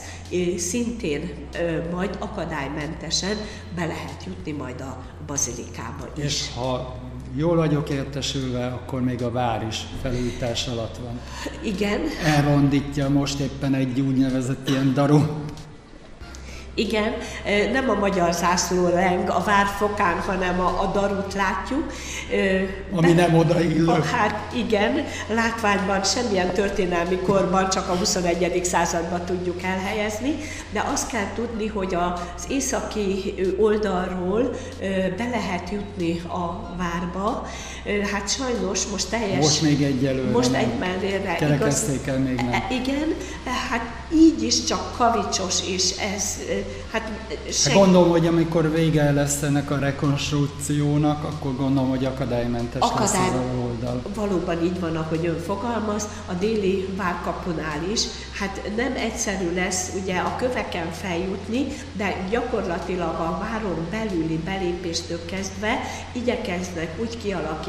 szintén 0.57 1.47
majd 1.91 2.17
akadálymentesen 2.19 3.37
be 3.75 3.85
lehet 3.85 4.23
jutni 4.25 4.51
majd 4.51 4.81
a 4.81 4.97
bazilikába 5.27 6.07
is. 6.17 6.23
És 6.23 6.49
ha 6.55 6.95
jól 7.35 7.55
vagyok 7.55 7.89
értesülve, 7.89 8.65
akkor 8.65 9.01
még 9.01 9.23
a 9.23 9.31
vár 9.31 9.65
is 9.69 9.85
felújítás 10.01 10.67
alatt 10.67 10.97
van. 10.97 11.19
Igen. 11.61 11.99
Elrondítja 12.25 13.09
most 13.09 13.39
éppen 13.39 13.73
egy 13.73 13.99
úgynevezett 13.99 14.69
ilyen 14.69 14.93
daru 14.93 15.19
igen, 16.73 17.13
nem 17.71 17.89
a 17.89 17.93
magyar 17.93 18.33
zászló 18.33 18.87
leng 18.87 19.29
a 19.29 19.43
várfokán, 19.45 20.19
hanem 20.19 20.59
a, 20.59 20.81
a 20.81 20.91
darut 20.93 21.33
látjuk. 21.33 21.91
Ami 22.95 23.11
nem 23.11 23.37
odaillő. 23.37 23.85
Hát 23.85 24.53
igen, 24.53 25.05
látványban 25.27 26.03
semmilyen 26.03 26.51
történelmi 26.53 27.17
korban 27.17 27.69
csak 27.69 27.89
a 27.89 27.95
21. 27.95 28.65
században 28.65 29.25
tudjuk 29.25 29.63
elhelyezni, 29.63 30.35
de 30.71 30.83
azt 30.93 31.11
kell 31.11 31.27
tudni, 31.35 31.67
hogy 31.67 31.95
az 31.95 32.45
északi 32.49 33.35
oldalról 33.59 34.49
be 35.17 35.29
lehet 35.31 35.69
jutni 35.69 36.21
a 36.27 36.75
várba. 36.77 37.47
Hát 38.11 38.29
sajnos 38.29 38.85
most 38.85 39.09
teljes... 39.09 39.39
Most 39.39 39.61
még 39.61 39.81
egyelőre. 39.83 40.31
Most 40.31 40.53
egy 40.53 40.77
mellére. 40.79 41.35
Kerekezték 41.35 42.07
el 42.07 42.17
még 42.19 42.35
nem. 42.35 42.63
Igen, 42.69 43.13
hát 43.69 43.81
így 44.13 44.43
is 44.43 44.63
csak 44.63 44.97
kavicsos, 44.97 45.67
és 45.67 45.91
ez 46.13 46.23
Hát, 46.91 47.11
seg... 47.51 47.73
hát 47.73 47.81
gondolom, 47.81 48.09
hogy 48.09 48.27
amikor 48.27 48.71
vége 48.71 49.11
lesz 49.11 49.41
ennek 49.41 49.71
a 49.71 49.79
rekonstrukciónak, 49.79 51.23
akkor 51.23 51.55
gondolom, 51.55 51.89
hogy 51.89 52.05
akadálymentes 52.05 52.81
Akadály... 52.81 53.05
lesz 53.05 53.33
az 53.33 53.59
oldal. 53.63 54.01
Valóban 54.15 54.63
így 54.63 54.79
van, 54.79 54.95
ahogy 54.95 55.25
ön 55.25 55.39
fogalmaz, 55.39 56.07
a 56.25 56.33
déli 56.33 56.87
várkapunál 56.97 57.83
is. 57.91 58.01
Hát 58.39 58.61
nem 58.75 58.93
egyszerű 58.95 59.53
lesz 59.53 59.91
ugye 60.01 60.17
a 60.17 60.35
köveken 60.35 60.91
feljutni, 60.91 61.65
de 61.93 62.15
gyakorlatilag 62.29 63.19
a 63.19 63.39
váron 63.39 63.87
belüli 63.91 64.39
belépéstől 64.45 65.25
kezdve 65.25 65.79
igyekeznek 66.11 66.95
úgy 67.01 67.17
kialakítani 67.17 67.68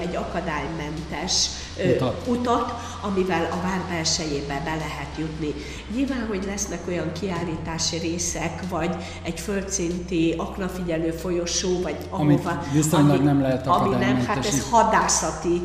egy 0.00 0.16
akadálymentes 0.16 1.48
utat, 1.84 2.26
utat 2.26 2.72
amivel 3.00 3.48
a 3.52 3.66
vár 3.66 3.84
belsejébe 3.90 4.62
be 4.64 4.74
lehet 4.74 5.08
jutni. 5.18 5.54
Nyilván, 5.94 6.26
hogy 6.28 6.44
lesznek 6.46 6.80
olyan 6.88 7.12
kiállítási 7.20 7.98
részek, 7.98 8.68
vagy 8.68 8.96
egy 9.22 9.40
földszinti 9.40 10.34
aknafigyelő 10.36 11.10
folyosó, 11.10 11.80
vagy 11.82 11.96
Amit 12.10 12.44
ahova... 12.44 12.62
viszonylag 12.72 13.22
nem 13.22 13.40
lehet 13.40 13.66
Ami 13.66 13.94
nem, 13.94 14.24
hát 14.26 14.46
ez 14.46 14.70
hadászati 14.70 15.62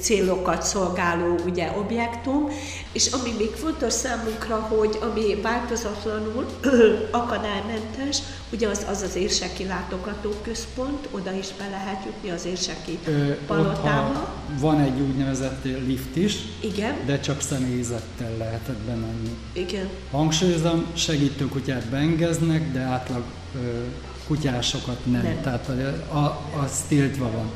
célokat 0.00 0.62
szolgáló 0.62 1.34
ugye, 1.46 1.72
objektum, 1.78 2.48
és 2.92 3.06
ami 3.12 3.34
még 3.38 3.50
fontos 3.50 3.92
számunkra, 3.92 4.56
hogy 4.56 4.98
ami 5.00 5.40
változatlanul 5.42 6.46
akadálymentes, 7.10 8.18
ugye 8.52 8.68
az 8.68 8.86
az, 8.90 9.02
az 9.02 9.16
érseki 9.16 9.64
látogatóközpont, 9.64 11.08
oda 11.10 11.32
is 11.32 11.46
be 11.58 11.68
lehet 11.70 12.04
jutni 12.04 12.30
az 12.30 12.44
érseki 12.44 12.98
Ö, 13.04 13.17
ott, 13.46 13.76
ha 13.76 14.26
van 14.60 14.80
egy 14.80 15.00
úgynevezett 15.00 15.64
lift 15.64 16.16
is, 16.16 16.36
Igen, 16.60 16.94
de 17.06 17.20
csak 17.20 17.40
személyzettel 17.40 18.36
lehetett 18.38 18.78
bemenni. 18.78 19.36
igen. 19.52 19.88
Hangsúlyozom, 20.10 20.84
segítőkutyát 20.94 21.86
beengednek, 21.86 22.72
de 22.72 22.80
átlag 22.80 23.22
ö, 23.54 23.58
kutyásokat 24.26 24.98
nem. 25.04 25.22
Nem. 25.22 25.40
Tehát 25.42 25.68
a, 25.68 26.16
a, 26.16 26.40
az 26.62 26.80
tiltva 26.88 27.30
van. 27.30 27.50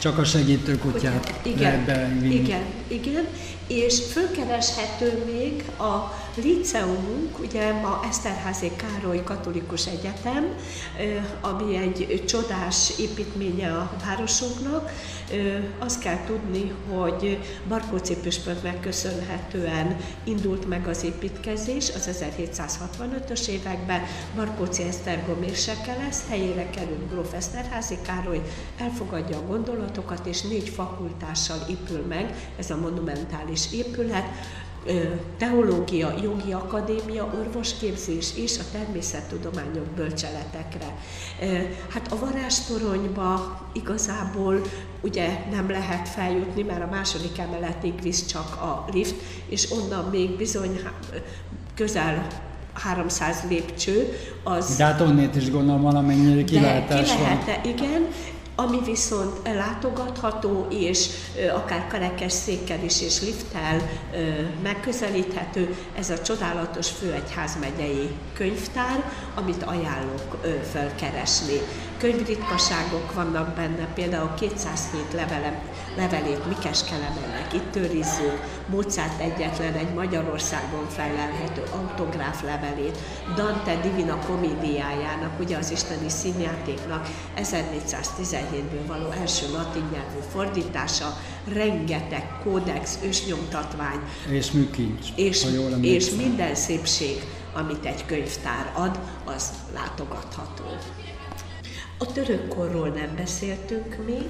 Csak 0.00 0.18
a 0.18 0.24
segítőkutyát 0.24 1.40
igen, 1.42 1.58
lehet 1.60 1.84
bevinni. 1.86 2.34
igen, 2.34 2.62
igen, 2.88 3.24
és 3.66 4.00
fölkereshető 4.12 5.24
még 5.32 5.64
a 5.78 6.22
liceumunk, 6.36 7.38
ugye 7.38 7.72
ma 7.72 8.00
Eszterházi 8.08 8.70
Károly 8.76 9.22
Katolikus 9.22 9.86
Egyetem, 9.86 10.56
ami 11.40 11.76
egy 11.76 12.24
csodás 12.26 12.92
építménye 12.98 13.72
a 13.72 13.90
városunknak. 14.06 14.90
Azt 15.78 16.00
kell 16.00 16.24
tudni, 16.26 16.72
hogy 16.90 17.38
Barkóczi 17.68 18.16
püspöknek 18.16 18.80
köszönhetően 18.80 19.96
indult 20.24 20.68
meg 20.68 20.88
az 20.88 21.04
építkezés 21.04 21.90
az 21.94 22.08
1765-ös 22.12 23.46
években. 23.48 24.02
Barkóczi 24.36 24.82
Esztergom 24.82 25.42
érseke 25.42 25.96
lesz, 25.96 26.22
helyére 26.28 26.70
került 26.70 27.10
Gróf 27.10 27.32
Eszterházi 27.32 27.98
Károly, 28.02 28.42
elfogadja 28.78 29.36
a 29.36 29.46
gondolatokat, 29.46 30.26
és 30.26 30.42
négy 30.42 30.68
fakultással 30.68 31.58
épül 31.68 32.04
meg 32.08 32.52
ez 32.58 32.70
a 32.70 32.76
monumentális 32.76 33.53
épület, 33.72 34.24
ö, 34.86 35.00
teológia, 35.38 36.14
jogi 36.22 36.52
akadémia, 36.52 37.34
orvosképzés 37.40 38.26
és 38.36 38.58
a 38.58 38.62
természettudományok 38.72 39.86
bölcseletekre. 39.96 40.96
Hát 41.88 42.12
a 42.12 42.18
varázstoronyba 42.18 43.60
igazából 43.72 44.60
ugye 45.00 45.28
nem 45.50 45.70
lehet 45.70 46.08
feljutni, 46.08 46.62
mert 46.62 46.82
a 46.82 46.88
második 46.90 47.38
emeletig 47.38 48.02
visz 48.02 48.26
csak 48.26 48.56
a 48.60 48.84
lift, 48.92 49.14
és 49.48 49.70
onnan 49.70 50.08
még 50.10 50.36
bizony 50.36 50.80
közel 51.74 52.26
300 52.72 53.36
lépcső, 53.48 54.18
az 54.42 54.76
De 54.76 54.84
hát 54.84 55.00
onnét 55.00 55.36
is 55.36 55.50
gondolom 55.50 55.82
valamennyire 55.82 56.44
kilátás 56.44 57.10
ki 57.10 57.18
van. 57.18 57.22
lehet, 57.22 57.66
igen, 57.66 58.06
ami 58.56 58.78
viszont 58.84 59.48
látogatható, 59.54 60.66
és 60.70 61.08
akár 61.54 61.86
kerekesszékkel 61.86 62.84
is, 62.84 63.02
és 63.02 63.20
lifttel 63.20 63.90
megközelíthető, 64.62 65.76
ez 65.98 66.10
a 66.10 66.22
csodálatos 66.22 66.90
főegyházmegyei 66.90 68.10
könyvtár, 68.34 69.12
amit 69.34 69.62
ajánlok 69.62 70.36
ö, 70.42 70.48
Könyvritkaságok 72.04 73.14
vannak 73.14 73.54
benne, 73.54 73.88
például 73.94 74.34
207 74.34 75.12
levelem, 75.12 75.58
levelét 75.96 76.46
Mikes 76.46 76.84
Kelemennek 76.84 77.52
itt 77.52 77.76
őrizzük, 77.76 78.40
Mozart 78.66 79.20
egyetlen 79.20 79.74
egy 79.74 79.94
Magyarországon 79.94 80.88
felelhető 80.88 81.62
autográf 81.72 82.42
levelét, 82.42 82.98
Dante 83.34 83.80
Divina 83.80 84.18
Comédiájának, 84.18 85.40
ugye 85.40 85.56
az 85.56 85.70
isteni 85.70 86.08
színjátéknak 86.08 87.08
1417-ből 87.36 88.86
való 88.86 89.10
első 89.10 89.52
latin 89.52 89.84
nyelvű 89.92 90.18
fordítása, 90.32 91.16
rengeteg 91.52 92.38
kódex, 92.42 92.98
ősnyomtatvány, 93.04 94.00
És 94.30 94.50
műkincs, 94.50 95.06
és, 95.14 95.46
és 95.80 96.10
minden 96.10 96.54
szépség, 96.54 97.24
amit 97.54 97.84
egy 97.84 98.06
könyvtár 98.06 98.72
ad, 98.74 98.98
az 99.24 99.52
látogatható. 99.74 100.64
A 101.98 102.12
török 102.12 102.48
korról 102.48 102.88
nem 102.88 103.14
beszéltünk 103.16 104.06
még, 104.06 104.28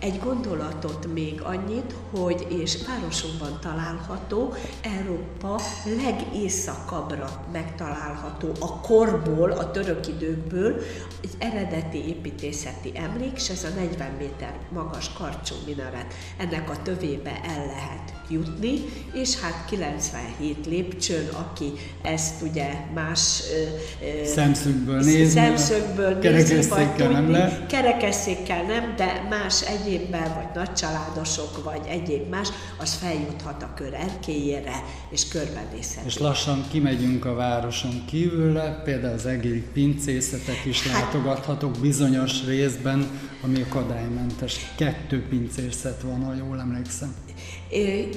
egy 0.00 0.18
gondolatot 0.18 1.06
még 1.14 1.40
annyit, 1.40 1.94
hogy 2.10 2.46
és 2.48 2.76
városunkban 2.86 3.58
található, 3.60 4.54
Európa 4.98 5.60
legészakabbra 6.04 7.46
megtalálható 7.52 8.52
a 8.60 8.80
korból, 8.80 9.50
a 9.50 9.70
török 9.70 10.06
időkből 10.08 10.80
egy 11.22 11.34
eredeti 11.38 12.08
építészeti 12.08 12.92
emlék, 12.94 13.32
és 13.34 13.48
ez 13.48 13.64
a 13.64 13.80
40 13.80 14.10
méter 14.18 14.54
magas 14.72 15.12
karcsú 15.12 15.54
minaret. 15.66 16.14
Ennek 16.38 16.70
a 16.70 16.82
tövébe 16.82 17.40
el 17.44 17.66
lehet 17.66 18.12
jutni, 18.30 18.84
és 19.12 19.40
hát 19.40 19.64
97 19.68 20.66
lépcsőn, 20.66 21.28
aki 21.28 21.72
ezt 22.02 22.42
ugye 22.42 22.68
más 22.94 23.42
ö, 23.52 24.06
ö, 24.06 24.24
Szemszögből 24.24 25.00
nézni, 25.00 25.40
szemszögből 25.40 26.14
nézni, 26.14 26.20
kerekesszékkel 26.20 27.10
nem 27.10 27.30
lehet. 27.30 27.66
Kerekesszékkel 27.66 28.62
nem, 28.62 28.94
de 28.96 29.26
más 29.30 29.62
egyébben, 29.90 30.34
vagy 30.34 30.46
nagycsaládosok, 30.54 31.64
vagy 31.64 31.80
egyéb 31.88 32.28
más, 32.28 32.48
az 32.78 32.94
feljuthat 32.94 33.62
a 33.62 33.72
kör 33.74 33.94
erkélyére, 33.94 34.84
és 35.10 35.28
körbenézhet. 35.28 36.04
És 36.04 36.18
lassan 36.18 36.64
kimegyünk 36.70 37.24
a 37.24 37.34
városon 37.34 38.04
kívülre, 38.06 38.80
például 38.84 39.14
az 39.14 39.26
egéri 39.26 39.62
pincészetek 39.72 40.64
is 40.64 40.86
Hát- 40.86 41.02
látogathatók 41.02 41.78
bizonyos 41.80 42.44
részben, 42.44 43.10
ami 43.42 43.62
akadálymentes. 43.62 44.56
Kettő 44.76 45.26
pincészet 45.28 46.02
van, 46.02 46.24
ha 46.24 46.34
jól 46.34 46.60
emlékszem. 46.60 47.14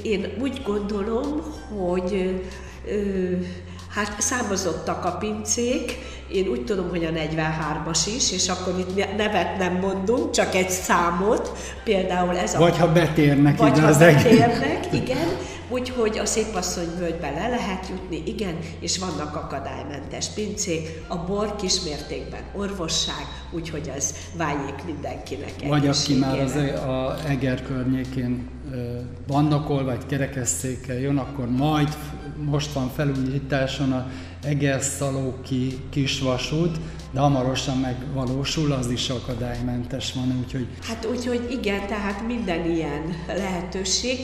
Én 0.04 0.26
úgy 0.42 0.62
gondolom, 0.66 1.42
hogy 1.78 2.42
hát 3.94 4.22
számozottak 4.22 5.06
a 5.06 5.12
pincék, 5.12 5.98
én 6.32 6.48
úgy 6.48 6.64
tudom, 6.66 6.90
hogy 6.90 7.06
a 7.06 7.10
43-as 7.10 8.00
is, 8.16 8.32
és 8.32 8.50
akkor 8.50 8.80
itt 8.80 8.96
ne- 8.96 9.16
nevet 9.26 9.58
nem 9.58 9.74
mondunk, 9.82 10.32
csak 10.32 10.56
egy 10.56 10.70
számot, 10.70 11.52
például 11.84 12.38
ez 12.38 12.54
a... 12.54 12.60
Vagy 12.60 12.78
ha 12.78 12.92
betérnek 12.92 13.58
Vagy 13.58 13.72
ide 13.72 13.82
ha 13.82 13.88
az 13.88 14.02
egész. 14.02 14.24
betérnek, 14.24 14.88
igen, 14.94 15.28
úgyhogy 15.70 16.18
a 16.18 16.26
Szépasszony 16.26 16.90
völgybe 16.98 17.30
le 17.30 17.48
lehet 17.48 17.88
jutni, 17.90 18.24
igen, 18.26 18.58
és 18.80 18.98
vannak 18.98 19.36
akadálymentes 19.36 20.28
pincék, 20.28 21.02
a 21.08 21.18
bor 21.18 21.56
kismértékben 21.56 22.42
orvosság, 22.56 23.26
úgyhogy 23.52 23.92
az 23.98 24.16
váljék 24.38 24.84
mindenkinek 24.86 25.54
Vagy 25.68 25.88
aki 25.88 26.16
már 26.16 26.40
az 26.40 26.56
e- 26.56 26.90
a 26.90 27.18
Eger 27.28 27.64
környékén 27.64 28.50
bandakol, 29.28 29.84
vagy 29.84 30.06
kerekesszékkel 30.06 31.00
jön, 31.00 31.18
akkor 31.18 31.50
majd 31.50 31.98
most 32.38 32.74
van 32.74 32.90
felújításon 32.96 33.92
a 33.92 34.08
Eger-Szalóki 34.44 35.80
kisvasút, 35.90 36.78
de 37.14 37.20
hamarosan 37.20 37.78
megvalósul, 37.78 38.72
az 38.72 38.90
is 38.90 39.10
akadálymentes 39.10 40.14
van, 40.14 40.38
úgyhogy 40.44 40.68
Hát 40.88 41.06
úgyhogy 41.06 41.48
igen, 41.52 41.88
tehát 41.88 42.28
minden 42.28 42.72
ilyen 42.72 43.16
lehetőség. 43.28 44.20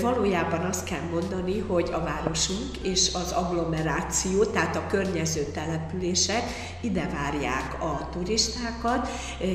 Valójában 0.00 0.60
azt 0.60 0.84
kell 0.84 1.02
mondani, 1.12 1.58
hogy 1.58 1.90
a 1.92 2.00
városunk 2.00 2.76
és 2.82 3.10
az 3.14 3.32
agglomeráció, 3.32 4.44
tehát 4.44 4.76
a 4.76 4.86
környező 4.86 5.44
települések 5.52 6.42
ide 6.80 7.08
várják 7.12 7.82
a 7.82 8.08
turistákat. 8.12 9.08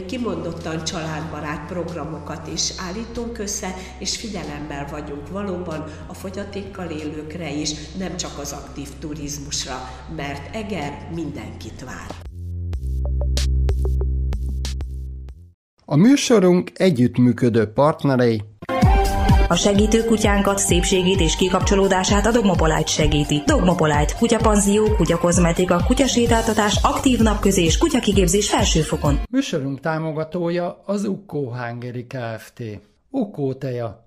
Kimondottan 0.06 0.84
családbarát 0.84 1.68
programokat 1.68 2.48
is 2.54 2.72
állítunk 2.88 3.38
össze, 3.38 3.76
és 4.00 4.18
figyelemmel 4.18 4.88
vagyunk 4.92 5.30
valóban 5.30 5.84
a 6.08 6.14
fogyatékkal 6.14 6.90
élőkre 6.90 7.54
is, 7.54 7.72
nem 7.98 8.18
csak 8.18 8.38
az 8.38 8.52
aktív 8.52 8.88
turizmusra, 9.00 9.90
mert 10.16 10.56
Eger 10.56 11.08
mindenkit 11.16 11.84
vár. 11.86 12.27
A 15.90 15.96
műsorunk 15.96 16.72
együttműködő 16.74 17.66
partnerei 17.66 18.44
A 19.48 19.56
segítő 19.56 20.04
kutyánkat, 20.04 20.58
szépségét 20.58 21.20
és 21.20 21.36
kikapcsolódását 21.36 22.26
a 22.26 22.32
Dogmopolite 22.32 22.86
segíti. 22.86 23.42
Dogmopolite, 23.46 24.14
kutyapanzió, 24.20 24.96
kutyakozmetika, 24.96 25.84
kutyasétáltatás, 25.86 26.80
aktív 26.84 27.20
napközés, 27.20 27.78
kutyakigépzés 27.78 28.50
felsőfokon. 28.50 29.20
Műsorunk 29.32 29.80
támogatója 29.80 30.82
az 30.86 31.06
Ukkó 31.06 31.54
Hungary 31.54 32.08
Kft. 32.08 32.64
Ukkó 33.10 33.54
teja, 33.54 34.07